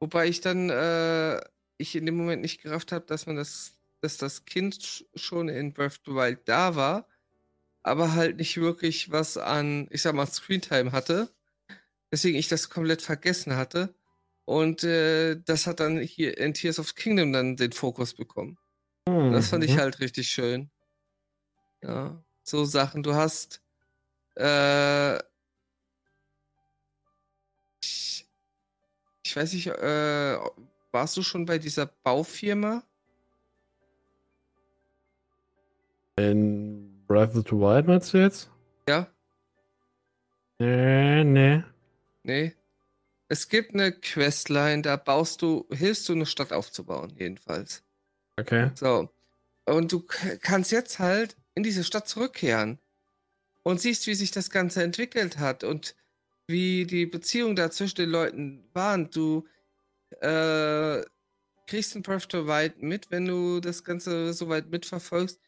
[0.00, 1.40] Wobei ich dann äh,
[1.78, 5.72] ich in dem Moment nicht gerafft habe, dass man das, dass das Kind schon in
[5.72, 7.08] Breath of the Wild da war,
[7.84, 11.28] aber halt nicht wirklich was an, ich sag mal, Screentime hatte.
[12.10, 13.94] Deswegen ich das komplett vergessen hatte.
[14.46, 18.58] Und äh, das hat dann hier in Tears of Kingdom dann den Fokus bekommen.
[19.06, 19.32] Mhm.
[19.32, 20.70] Das fand ich halt richtig schön.
[21.82, 23.02] Ja, so Sachen.
[23.02, 23.60] Du hast
[24.36, 25.16] äh,
[27.82, 28.26] ich,
[29.24, 30.38] ich weiß nicht, äh,
[30.90, 32.82] warst du schon bei dieser Baufirma?
[36.16, 38.50] In Breath of the Wild meinst du jetzt?
[38.88, 39.08] Ja.
[40.58, 41.62] Äh, nee.
[42.22, 42.54] Nee.
[43.28, 47.82] Es gibt eine Questline, da baust du, hilfst du eine Stadt aufzubauen, jedenfalls.
[48.36, 48.70] Okay.
[48.74, 49.10] So.
[49.64, 50.04] Und du
[50.40, 52.78] kannst jetzt halt in diese Stadt zurückkehren
[53.62, 55.94] und siehst, wie sich das Ganze entwickelt hat und
[56.46, 59.10] wie die Beziehung da zwischen den Leuten waren.
[59.10, 59.46] Du
[60.20, 61.02] äh,
[61.66, 65.40] kriegst in Breath of the Wild mit, wenn du das Ganze soweit mitverfolgst,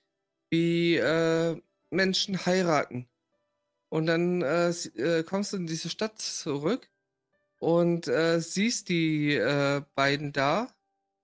[0.51, 3.09] wie äh, Menschen heiraten.
[3.89, 6.89] Und dann äh, äh kommst du in diese Stadt zurück
[7.59, 10.69] und äh, siehst die äh, beiden da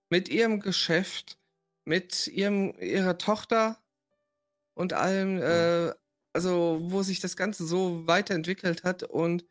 [0.09, 1.37] mit ihrem Geschäft,
[1.85, 3.77] mit ihrem, ihrer Tochter
[4.75, 5.93] und allem, äh,
[6.33, 9.03] also wo sich das Ganze so weiterentwickelt hat.
[9.03, 9.45] Und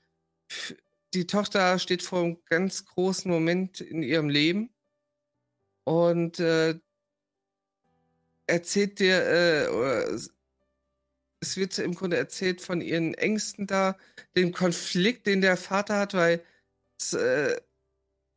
[1.14, 4.70] die Tochter steht vor einem ganz großen Moment in ihrem Leben.
[5.84, 6.78] Und äh,
[8.46, 10.18] erzählt dir, äh,
[11.40, 13.96] es wird im Grunde erzählt von ihren Ängsten da,
[14.36, 16.40] dem Konflikt, den der Vater hat, weil
[17.12, 17.56] äh,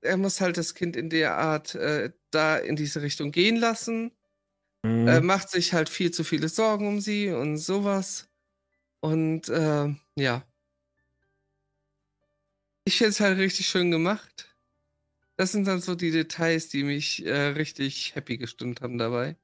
[0.01, 4.11] er muss halt das Kind in der Art äh, da in diese Richtung gehen lassen.
[4.83, 5.07] Mhm.
[5.07, 8.27] Er macht sich halt viel zu viele Sorgen um sie und sowas.
[9.01, 10.43] Und äh, ja.
[12.85, 14.55] Ich finde es halt richtig schön gemacht.
[15.37, 19.35] Das sind dann so die Details, die mich äh, richtig happy gestimmt haben dabei.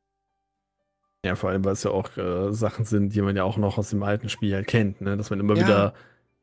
[1.24, 3.78] Ja, vor allem, weil es ja auch äh, Sachen sind, die man ja auch noch
[3.78, 5.17] aus dem alten Spiel halt kennt, ne?
[5.17, 5.63] Dass man immer ja.
[5.63, 5.93] wieder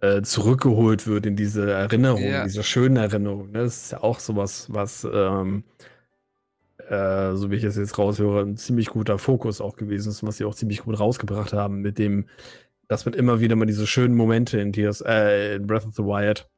[0.00, 2.44] äh, zurückgeholt wird in diese Erinnerung, ja.
[2.44, 3.50] diese schönen Erinnerung.
[3.50, 3.64] Ne?
[3.64, 5.64] Das ist ja auch sowas, was, ähm,
[6.88, 10.36] äh, so wie ich es jetzt raushöre, ein ziemlich guter Fokus auch gewesen ist, was
[10.36, 12.26] sie auch ziemlich gut rausgebracht haben, mit dem,
[12.86, 16.04] dass man immer wieder mal diese schönen Momente in, Tears, äh, in Breath of the
[16.04, 16.48] Wild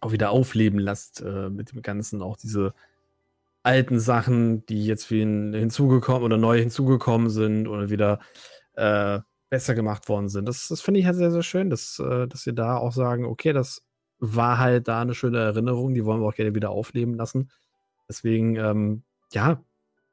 [0.00, 2.74] auch wieder aufleben lässt, äh, mit dem Ganzen, auch diese
[3.62, 8.20] alten Sachen, die jetzt hinzugekommen oder neu hinzugekommen sind oder wieder
[8.74, 10.46] äh, besser gemacht worden sind.
[10.46, 13.24] Das, das finde ich halt sehr, sehr schön, dass, äh, dass wir da auch sagen,
[13.24, 13.82] okay, das
[14.18, 17.50] war halt da eine schöne Erinnerung, die wollen wir auch gerne wieder aufleben lassen.
[18.08, 19.02] Deswegen, ähm,
[19.32, 19.62] ja,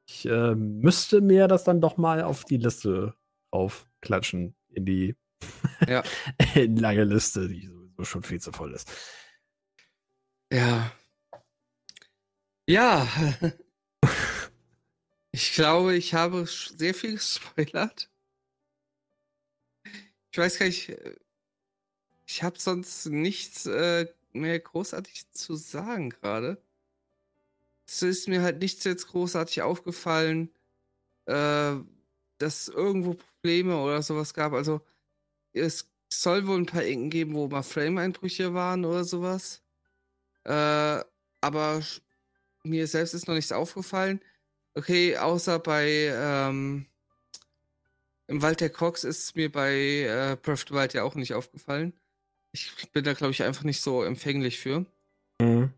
[0.06, 3.14] ich äh, müsste mir das dann doch mal auf die Liste
[3.50, 5.16] aufklatschen, in die
[5.86, 6.02] ja.
[6.54, 8.90] in lange Liste, die sowieso schon viel zu voll ist.
[10.52, 10.90] Ja.
[12.68, 13.08] Ja.
[15.32, 18.10] Ich glaube, ich habe sehr viel gespoilert.
[20.30, 21.16] Ich weiß gar nicht, äh,
[22.26, 26.62] ich habe sonst nichts äh, mehr großartig zu sagen gerade.
[27.86, 30.50] Es ist mir halt nichts jetzt großartig aufgefallen,
[31.26, 31.76] äh,
[32.38, 34.54] dass irgendwo Probleme oder sowas gab.
[34.54, 34.82] Also
[35.54, 39.62] es soll wohl ein paar Ecken geben, wo mal Frame-Einbrüche waren oder sowas.
[40.44, 41.82] Aber
[42.62, 44.20] mir selbst ist noch nichts aufgefallen.
[44.74, 46.86] Okay, außer bei ähm,
[48.28, 51.94] im Wald der Cox ist mir bei äh, Breath Wild ja auch nicht aufgefallen.
[52.52, 54.86] Ich bin da, glaube ich, einfach nicht so empfänglich für.
[55.40, 55.72] Mhm.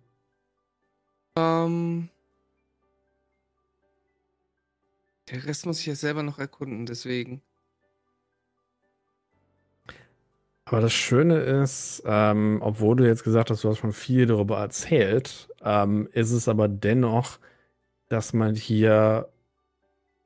[1.37, 2.09] Ähm,
[5.31, 7.41] der Rest muss ich ja selber noch erkunden, deswegen.
[10.71, 14.59] Aber das Schöne ist, ähm, obwohl du jetzt gesagt hast, du hast schon viel darüber
[14.59, 17.41] erzählt, ähm, ist es aber dennoch,
[18.09, 19.29] dass man hier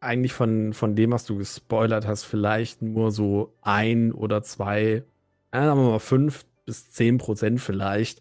[0.00, 4.82] eigentlich von, von dem, was du gespoilert hast, vielleicht nur so ein oder zwei,
[5.50, 8.20] äh, sagen wir mal fünf bis zehn Prozent vielleicht,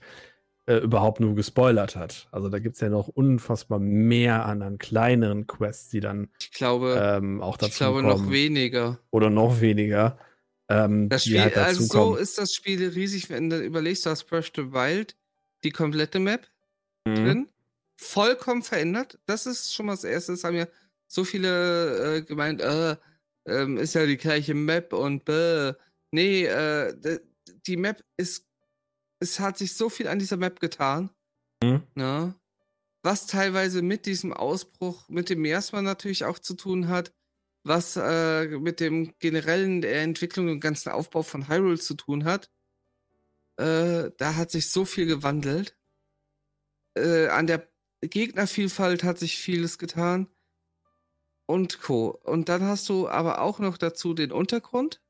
[0.65, 2.29] äh, überhaupt nur gespoilert hat.
[2.31, 6.51] Also da gibt es ja noch unfassbar mehr an, an kleineren Quests, die dann ich
[6.51, 8.07] glaube, ähm, auch dazu Ich glaube kommen.
[8.07, 8.97] noch weniger.
[9.11, 10.17] Oder noch weniger.
[10.69, 14.25] Ähm, das Spiel, halt also so ist das Spiel riesig, wenn du überlegst, du hast
[14.25, 15.15] Breath of the Wild,
[15.63, 16.47] die komplette Map
[17.05, 17.15] mhm.
[17.15, 17.49] drin,
[17.95, 19.19] vollkommen verändert.
[19.25, 20.33] Das ist schon mal das Erste.
[20.33, 20.67] Das haben ja
[21.07, 22.95] so viele äh, gemeint, äh,
[23.47, 25.73] äh, ist ja die gleiche Map und äh,
[26.11, 27.19] nee, äh,
[27.67, 28.47] die Map ist,
[29.19, 31.09] es hat sich so viel an dieser Map getan.
[31.63, 31.83] Mhm.
[31.95, 32.35] Ne?
[33.03, 37.13] Was teilweise mit diesem Ausbruch, mit dem Miasma natürlich auch zu tun hat,
[37.63, 42.51] was äh, mit dem generellen der Entwicklung und ganzen Aufbau von Hyrule zu tun hat.
[43.57, 45.77] Äh, da hat sich so viel gewandelt.
[46.95, 47.69] Äh, an der
[48.01, 50.27] Gegnervielfalt hat sich vieles getan.
[51.45, 52.07] Und Co.
[52.23, 55.01] Und dann hast du aber auch noch dazu den Untergrund.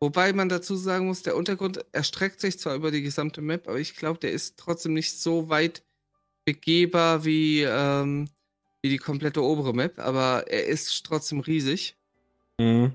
[0.00, 3.78] Wobei man dazu sagen muss, der Untergrund erstreckt sich zwar über die gesamte Map, aber
[3.78, 5.84] ich glaube, der ist trotzdem nicht so weit
[6.44, 8.28] begehbar wie, ähm,
[8.82, 11.96] wie die komplette obere Map, aber er ist trotzdem riesig.
[12.58, 12.92] Mhm.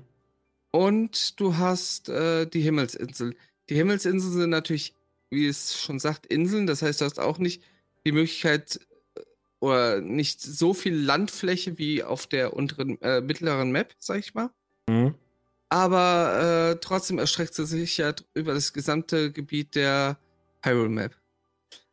[0.70, 3.34] Und du hast äh, die Himmelsinsel.
[3.68, 4.94] Die Himmelsinseln sind natürlich,
[5.30, 6.66] wie es schon sagt, Inseln.
[6.66, 7.62] Das heißt, du hast auch nicht
[8.04, 8.80] die Möglichkeit
[9.16, 9.20] äh,
[9.60, 14.50] oder nicht so viel Landfläche wie auf der unteren, äh, mittleren Map, sag ich mal.
[14.88, 15.14] Mhm
[15.68, 20.18] aber äh, trotzdem erstreckt sie sich ja über das gesamte Gebiet der
[20.62, 21.14] Hyrule Map.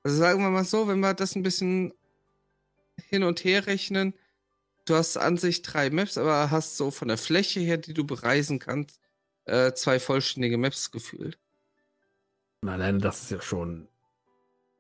[0.04, 1.94] Also sagen wir mal so, wenn wir das ein bisschen
[3.10, 4.14] hin und her rechnen,
[4.86, 8.06] du hast an sich drei Maps, aber hast so von der Fläche her, die du
[8.06, 9.00] bereisen kannst,
[9.46, 11.38] äh, zwei vollständige Maps gefühlt.
[12.62, 13.88] Allein das ist ja schon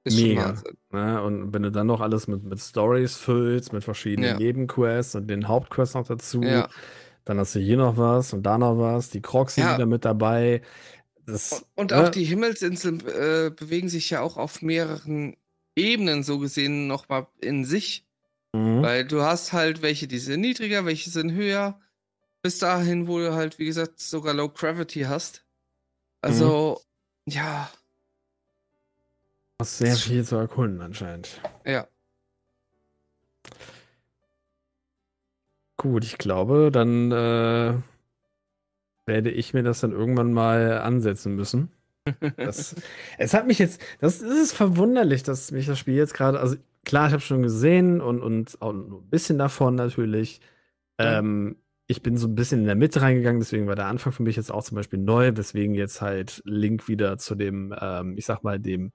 [0.03, 0.55] ist mega.
[0.55, 1.21] Schon ne?
[1.21, 4.37] Und wenn du dann noch alles mit, mit Stories füllst, mit verschiedenen ja.
[4.37, 6.67] Nebenquests und den Hauptquests noch dazu, ja.
[7.25, 9.09] Dann hast du hier noch was und da noch was.
[9.09, 9.75] Die Crocs sind ja.
[9.75, 10.61] wieder mit dabei.
[11.25, 11.97] Das, und ne?
[11.97, 15.35] auch die Himmelsinseln äh, bewegen sich ja auch auf mehreren
[15.75, 18.05] Ebenen so gesehen nochmal in sich.
[18.53, 18.81] Mhm.
[18.81, 21.79] Weil du hast halt welche, die sind niedriger, welche sind höher.
[22.41, 25.45] Bis dahin, wo du halt, wie gesagt, sogar Low Gravity hast.
[26.21, 26.81] Also,
[27.25, 27.33] mhm.
[27.33, 27.69] ja.
[29.57, 31.41] Du hast sehr viel zu erkunden anscheinend.
[31.65, 31.87] Ja.
[35.77, 37.75] Gut, ich glaube, dann äh,
[39.05, 41.71] werde ich mir das dann irgendwann mal ansetzen müssen.
[42.37, 42.75] Das,
[43.17, 47.07] es hat mich jetzt, das, ist verwunderlich, dass mich das Spiel jetzt gerade, also klar,
[47.07, 50.39] ich habe schon gesehen und, und auch ein bisschen davon natürlich.
[50.99, 51.19] Ja.
[51.19, 54.23] Ähm, ich bin so ein bisschen in der Mitte reingegangen, deswegen war der Anfang für
[54.23, 58.25] mich jetzt auch zum Beispiel neu, weswegen jetzt halt Link wieder zu dem, ähm, ich
[58.25, 58.91] sag mal, dem,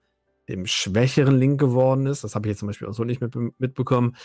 [0.49, 2.25] dem schwächeren Link geworden ist.
[2.25, 4.17] Das habe ich jetzt zum Beispiel auch so nicht mit, mitbekommen.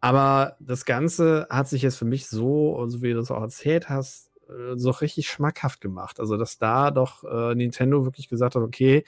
[0.00, 3.88] Aber das Ganze hat sich jetzt für mich so, so wie du das auch erzählt
[3.88, 4.30] hast,
[4.76, 6.20] so richtig schmackhaft gemacht.
[6.20, 9.04] Also, dass da doch äh, Nintendo wirklich gesagt hat, okay,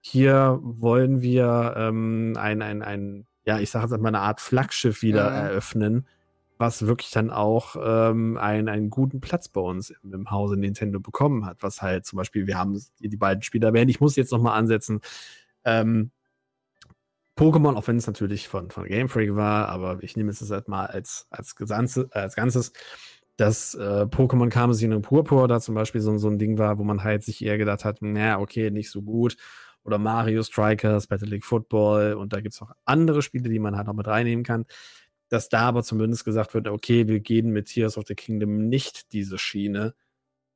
[0.00, 5.02] hier wollen wir ähm, ein, ein, ein, ja, ich sage jetzt mal eine Art Flaggschiff
[5.02, 5.48] wieder ja.
[5.48, 6.06] eröffnen,
[6.56, 11.00] was wirklich dann auch ähm, einen, einen guten Platz bei uns im, im, Hause Nintendo
[11.00, 11.58] bekommen hat.
[11.62, 15.00] Was halt zum Beispiel, wir haben die, beiden Spiele erwähnt, ich muss jetzt nochmal ansetzen.
[15.64, 16.10] Ähm,
[17.36, 20.50] Pokémon, auch wenn es natürlich von, von Game Freak war, aber ich nehme es jetzt
[20.50, 22.72] halt mal als, als, Gesamte, als Ganzes,
[23.38, 26.84] dass äh, Pokémon Karmesin und Purpur da zum Beispiel so, so ein Ding war, wo
[26.84, 29.36] man halt sich eher gedacht hat, naja, okay, nicht so gut.
[29.84, 33.76] Oder Mario Strikers, Battle League Football und da gibt es auch andere Spiele, die man
[33.76, 34.66] halt noch mit reinnehmen kann.
[35.30, 39.12] Dass da aber zumindest gesagt wird, okay, wir gehen mit Tears of the Kingdom nicht
[39.12, 39.94] diese Schiene,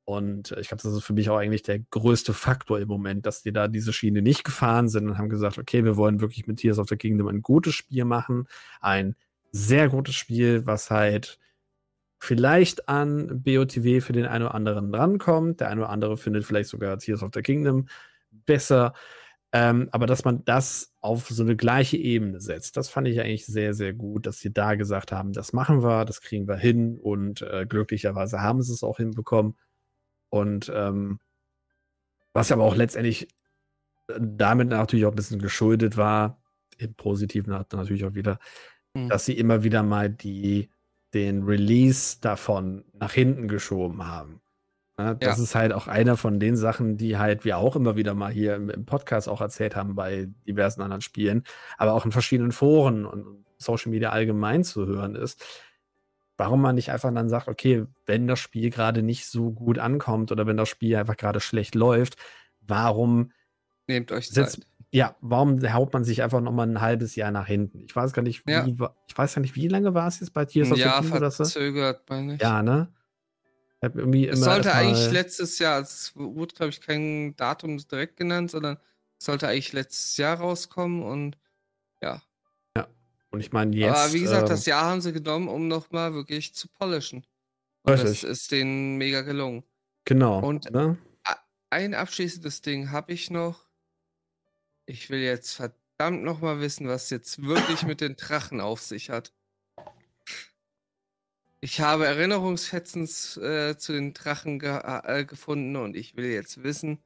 [0.05, 3.25] und äh, ich glaube, das ist für mich auch eigentlich der größte Faktor im Moment,
[3.25, 6.47] dass die da diese Schiene nicht gefahren sind und haben gesagt, okay, wir wollen wirklich
[6.47, 8.47] mit Tears of the Kingdom ein gutes Spiel machen,
[8.81, 9.15] ein
[9.51, 11.39] sehr gutes Spiel, was halt
[12.23, 15.59] vielleicht an BOTW für den einen oder anderen drankommt.
[15.59, 17.87] Der eine oder andere findet vielleicht sogar Tears of the Kingdom
[18.31, 18.93] besser.
[19.51, 23.45] Ähm, aber dass man das auf so eine gleiche Ebene setzt, das fand ich eigentlich
[23.45, 26.97] sehr, sehr gut, dass sie da gesagt haben, das machen wir, das kriegen wir hin
[26.97, 29.57] und äh, glücklicherweise haben sie es auch hinbekommen.
[30.29, 31.19] Und ähm,
[32.31, 33.27] was aber auch letztendlich
[34.07, 36.41] äh, damit natürlich auch ein bisschen geschuldet war,
[36.77, 38.39] im Positiven hat natürlich auch wieder,
[38.93, 39.09] mhm.
[39.09, 40.69] dass sie immer wieder mal die,
[41.13, 44.41] den Release davon nach hinten geschoben haben.
[44.97, 45.43] Ja, das ja.
[45.43, 48.55] ist halt auch einer von den Sachen, die halt wir auch immer wieder mal hier
[48.55, 51.43] im, im, Podcast auch erzählt haben bei diversen anderen Spielen,
[51.77, 55.43] aber auch in verschiedenen Foren und Social Media allgemein zu hören ist.
[56.37, 60.31] Warum man nicht einfach dann sagt, okay, wenn das Spiel gerade nicht so gut ankommt
[60.31, 62.17] oder wenn das Spiel einfach gerade schlecht läuft,
[62.61, 63.31] warum
[63.87, 64.51] nehmt euch Zeit?
[64.51, 67.81] Setzt, ja, warum haut man sich einfach noch mal ein halbes Jahr nach hinten?
[67.81, 68.65] Ich weiß gar nicht, wie, ja.
[69.07, 71.21] ich weiß gar nicht, wie lange war es jetzt bei Tears of the Kingdom?
[71.21, 72.41] Ja, verzögert, meine ich.
[72.41, 72.93] Ja, ne?
[73.81, 78.17] Ich irgendwie immer es sollte eigentlich letztes Jahr, es wurde, glaube ich, kein Datum direkt
[78.17, 78.77] genannt, sondern
[79.19, 81.37] es sollte eigentlich letztes Jahr rauskommen und
[82.01, 82.21] ja.
[82.77, 82.87] Ja,
[83.31, 83.97] und ich meine jetzt.
[83.97, 87.25] Aber wie gesagt, äh, das Jahr haben sie genommen, um nochmal wirklich zu polischen.
[87.81, 88.21] Und richtig.
[88.21, 89.63] das ist denen mega gelungen.
[90.05, 90.39] Genau.
[90.39, 90.97] Und ne?
[91.71, 93.72] ein abschließendes Ding habe ich noch.
[94.85, 99.33] Ich will jetzt verdammt nochmal wissen, was jetzt wirklich mit den Drachen auf sich hat.
[101.61, 103.03] Ich habe Erinnerungsfetzen
[103.41, 107.01] äh, zu den Drachen ge äh, gefunden und ich will jetzt wissen,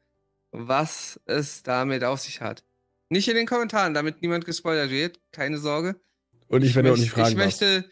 [0.51, 2.63] was es damit auf sich hat.
[3.09, 5.99] Nicht in den Kommentaren, damit niemand gespoilert wird, keine Sorge.
[6.47, 7.29] Und ich, werde auch nicht fragen.
[7.29, 7.89] Ich möchte,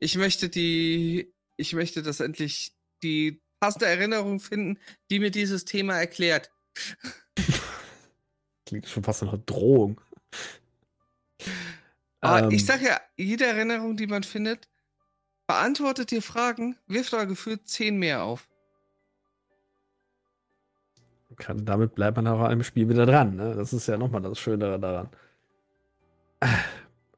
[0.00, 2.72] ich möchte die, ich möchte, dass endlich
[3.02, 4.78] die passende Erinnerung finden,
[5.10, 6.50] die mir dieses Thema erklärt.
[8.68, 9.98] Klingt schon fast nach einer Drohung.
[12.20, 14.68] Aber ähm, ich sag ja, jede Erinnerung, die man findet,
[15.46, 18.46] beantwortet dir Fragen, wirft aber gefühlt zehn mehr auf.
[21.36, 23.36] Kann, damit bleibt man auch im Spiel wieder dran.
[23.36, 23.54] Ne?
[23.54, 25.08] Das ist ja nochmal das Schöne daran.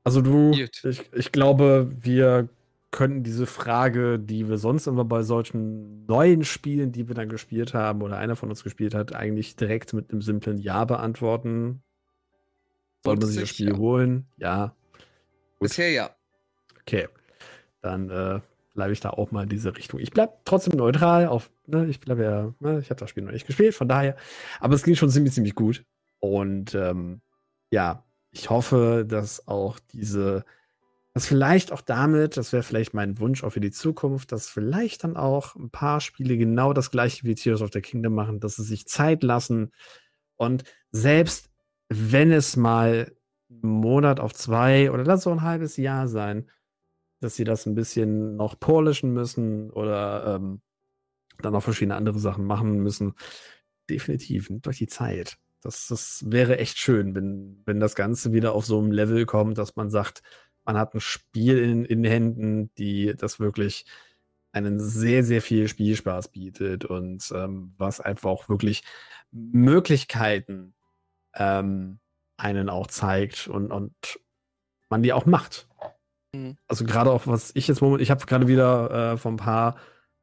[0.05, 2.48] Also du, ich, ich glaube, wir
[2.91, 7.72] können diese Frage, die wir sonst immer bei solchen neuen Spielen, die wir dann gespielt
[7.72, 11.82] haben oder einer von uns gespielt hat, eigentlich direkt mit einem simplen Ja beantworten.
[13.05, 13.76] Soll man sich das Spiel ja.
[13.76, 14.26] holen?
[14.36, 14.74] Ja.
[15.59, 15.68] Gut.
[15.68, 16.11] Bisher ja.
[16.80, 17.09] Okay.
[17.80, 18.41] Dann äh,
[18.74, 20.01] bleibe ich da auch mal in diese Richtung.
[20.01, 21.26] Ich bleibe trotzdem neutral.
[21.26, 24.16] Auf, ne, ich bleibe ja, ne, ich habe das Spiel noch nicht gespielt, von daher.
[24.59, 25.84] Aber es ging schon ziemlich, ziemlich gut.
[26.18, 27.20] Und ähm,
[27.70, 30.45] ja, ich hoffe, dass auch diese
[31.21, 35.05] dass vielleicht auch damit, das wäre vielleicht mein Wunsch auch für die Zukunft, dass vielleicht
[35.05, 38.57] dann auch ein paar Spiele genau das gleiche wie Tears of the Kingdom machen, dass
[38.57, 39.71] sie sich Zeit lassen
[40.37, 41.51] und selbst
[41.91, 43.14] wenn es mal
[43.51, 46.51] einen Monat auf zwei oder lass so ein halbes Jahr sein,
[47.21, 50.62] dass sie das ein bisschen noch polischen müssen oder ähm,
[51.43, 53.12] dann auch verschiedene andere Sachen machen müssen.
[53.91, 55.37] Definitiv, nimmt euch die Zeit.
[55.61, 59.59] Das, das wäre echt schön, wenn, wenn das Ganze wieder auf so einem Level kommt,
[59.59, 60.23] dass man sagt,
[60.71, 63.87] man hat ein Spiel in, in Händen, die das wirklich
[64.53, 68.85] einen sehr, sehr viel Spielspaß bietet und ähm, was einfach auch wirklich
[69.33, 70.75] Möglichkeiten
[71.35, 71.99] ähm,
[72.37, 74.21] einen auch zeigt und, und
[74.89, 75.66] man die auch macht.
[76.33, 76.57] Mhm.
[76.68, 79.75] Also gerade auch, was ich jetzt momentan, ich habe gerade wieder äh, vor ein paar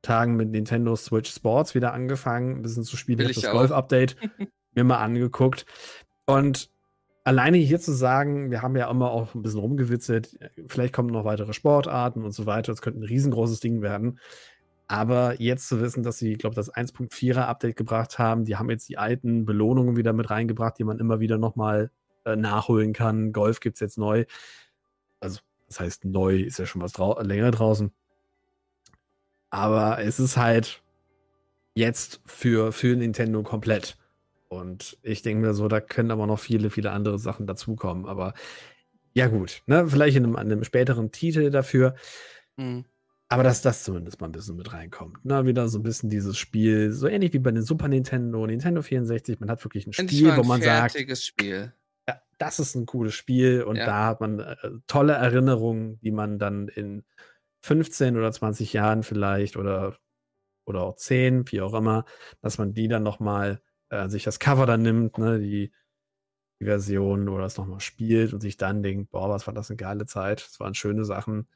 [0.02, 3.20] Tagen mit Nintendo Switch Sports wieder angefangen, ein bisschen zu spielen.
[3.20, 4.16] Will ich das Golf-Update
[4.72, 5.66] mir mal angeguckt.
[6.26, 6.70] Und
[7.28, 11.26] alleine hier zu sagen, wir haben ja immer auch ein bisschen rumgewitzelt, vielleicht kommen noch
[11.26, 14.20] weitere Sportarten und so weiter, das könnte ein riesengroßes Ding werden.
[14.88, 18.70] Aber jetzt zu wissen, dass sie, ich glaube, das 1.4er Update gebracht haben, die haben
[18.70, 21.92] jetzt die alten Belohnungen wieder mit reingebracht, die man immer wieder nochmal
[22.24, 23.34] äh, nachholen kann.
[23.34, 24.24] Golf gibt es jetzt neu.
[25.20, 27.92] Also, das heißt, neu ist ja schon was drau länger draußen.
[29.50, 30.82] Aber es ist halt
[31.76, 33.98] jetzt für, für Nintendo komplett.
[34.50, 38.06] Und ich denke mir so, da können aber noch viele, viele andere Sachen dazukommen.
[38.06, 38.34] Aber
[39.14, 39.88] ja, gut, ne?
[39.88, 41.96] vielleicht in einem, einem späteren Titel dafür.
[42.56, 42.86] Mhm.
[43.30, 45.26] Aber dass das zumindest mal ein bisschen mit reinkommt.
[45.26, 45.46] Ne?
[45.46, 49.40] Wieder so ein bisschen dieses Spiel, so ähnlich wie bei den Super Nintendo, Nintendo 64.
[49.42, 50.96] Man hat wirklich ein Spiel, ein wo man sagt.
[51.18, 51.74] Spiel.
[52.08, 53.86] Ja, das ist ein cooles Spiel und ja.
[53.86, 54.56] da hat man äh,
[54.88, 57.04] tolle Erinnerungen, die man dann in
[57.64, 59.98] 15 oder 20 Jahren vielleicht oder,
[60.66, 62.06] oder auch 10, wie auch immer,
[62.42, 65.72] dass man die dann nochmal äh, sich das Cover dann nimmt, ne, die,
[66.60, 69.78] die Version oder es nochmal spielt und sich dann denkt, boah, was war das eine
[69.78, 71.48] geile Zeit, das waren schöne Sachen.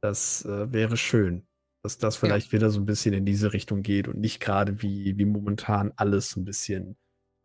[0.00, 1.46] Das äh, wäre schön,
[1.82, 2.52] dass das vielleicht ja.
[2.54, 6.36] wieder so ein bisschen in diese Richtung geht und nicht gerade wie, wie momentan alles
[6.36, 6.96] ein bisschen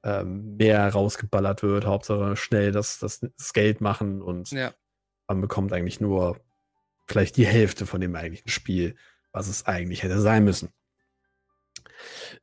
[0.03, 1.85] ähm, mehr rausgeballert wird.
[1.85, 4.73] Hauptsache schnell das, das, das Geld machen und ja.
[5.27, 6.39] man bekommt eigentlich nur
[7.07, 8.95] vielleicht die Hälfte von dem eigentlichen Spiel,
[9.31, 10.69] was es eigentlich hätte sein müssen.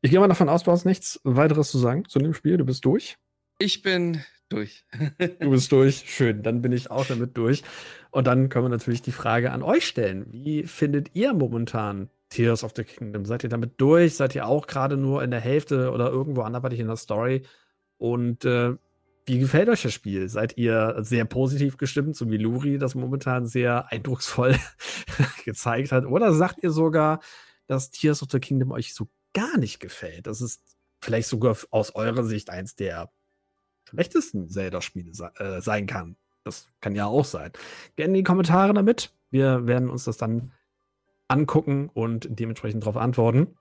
[0.02, 2.56] Ich gehe mal davon aus, du hast nichts weiteres zu sagen zu dem Spiel.
[2.56, 3.16] Du bist durch.
[3.58, 4.84] Ich bin durch.
[5.18, 6.04] du bist durch.
[6.06, 6.42] Schön.
[6.42, 7.62] Dann bin ich auch damit durch.
[8.10, 10.26] Und dann können wir natürlich die Frage an euch stellen.
[10.30, 13.24] Wie findet ihr momentan Tears of the Kingdom?
[13.24, 14.16] Seid ihr damit durch?
[14.16, 17.42] Seid ihr auch gerade nur in der Hälfte oder irgendwo anderweitig in der Story?
[17.96, 18.74] Und äh,
[19.26, 20.28] wie gefällt euch das Spiel?
[20.28, 24.56] Seid ihr sehr positiv gestimmt, so wie Luri das momentan sehr eindrucksvoll
[25.44, 26.04] gezeigt hat?
[26.04, 27.20] Oder sagt ihr sogar,
[27.66, 30.26] dass Tears of the Kingdom euch so gar nicht gefällt?
[30.26, 30.62] Das ist
[31.02, 33.10] vielleicht sogar aus eurer Sicht eins der
[33.88, 36.16] schlechtesten Zelda-Spiele äh, sein kann.
[36.44, 37.52] Das kann ja auch sein.
[37.96, 39.12] Gerne in die Kommentare damit.
[39.30, 40.52] Wir werden uns das dann
[41.28, 43.56] angucken und dementsprechend darauf antworten.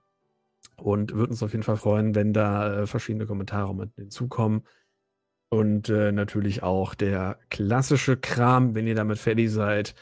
[0.76, 4.62] Und würden uns auf jeden Fall freuen, wenn da äh, verschiedene Kommentare mit hinzukommen.
[5.48, 9.94] Und äh, natürlich auch der klassische Kram, wenn ihr damit fertig seid,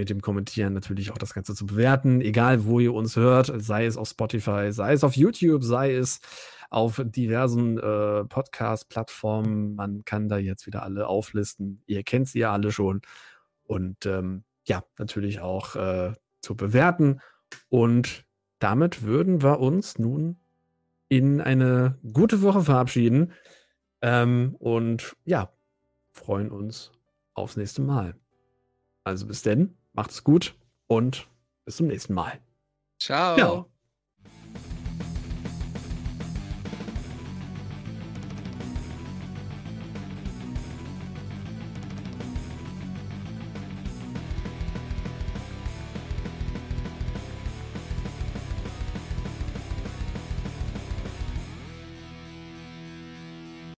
[0.00, 2.22] mit dem Kommentieren natürlich auch das Ganze zu bewerten.
[2.22, 6.20] Egal, wo ihr uns hört, sei es auf Spotify, sei es auf YouTube, sei es
[6.70, 9.74] auf diversen äh, Podcast-Plattformen.
[9.74, 11.82] Man kann da jetzt wieder alle auflisten.
[11.86, 13.02] Ihr kennt sie ja alle schon.
[13.64, 17.20] Und ähm, ja, natürlich auch äh, zu bewerten.
[17.68, 18.24] Und
[18.58, 20.38] damit würden wir uns nun
[21.10, 23.32] in eine gute Woche verabschieden.
[24.00, 25.52] Ähm, und ja,
[26.10, 26.90] freuen uns
[27.34, 28.14] aufs nächste Mal.
[29.04, 30.54] Also bis denn, macht's gut
[30.86, 31.28] und
[31.64, 32.40] bis zum nächsten Mal.
[32.98, 33.38] Ciao.
[33.38, 33.66] Ja.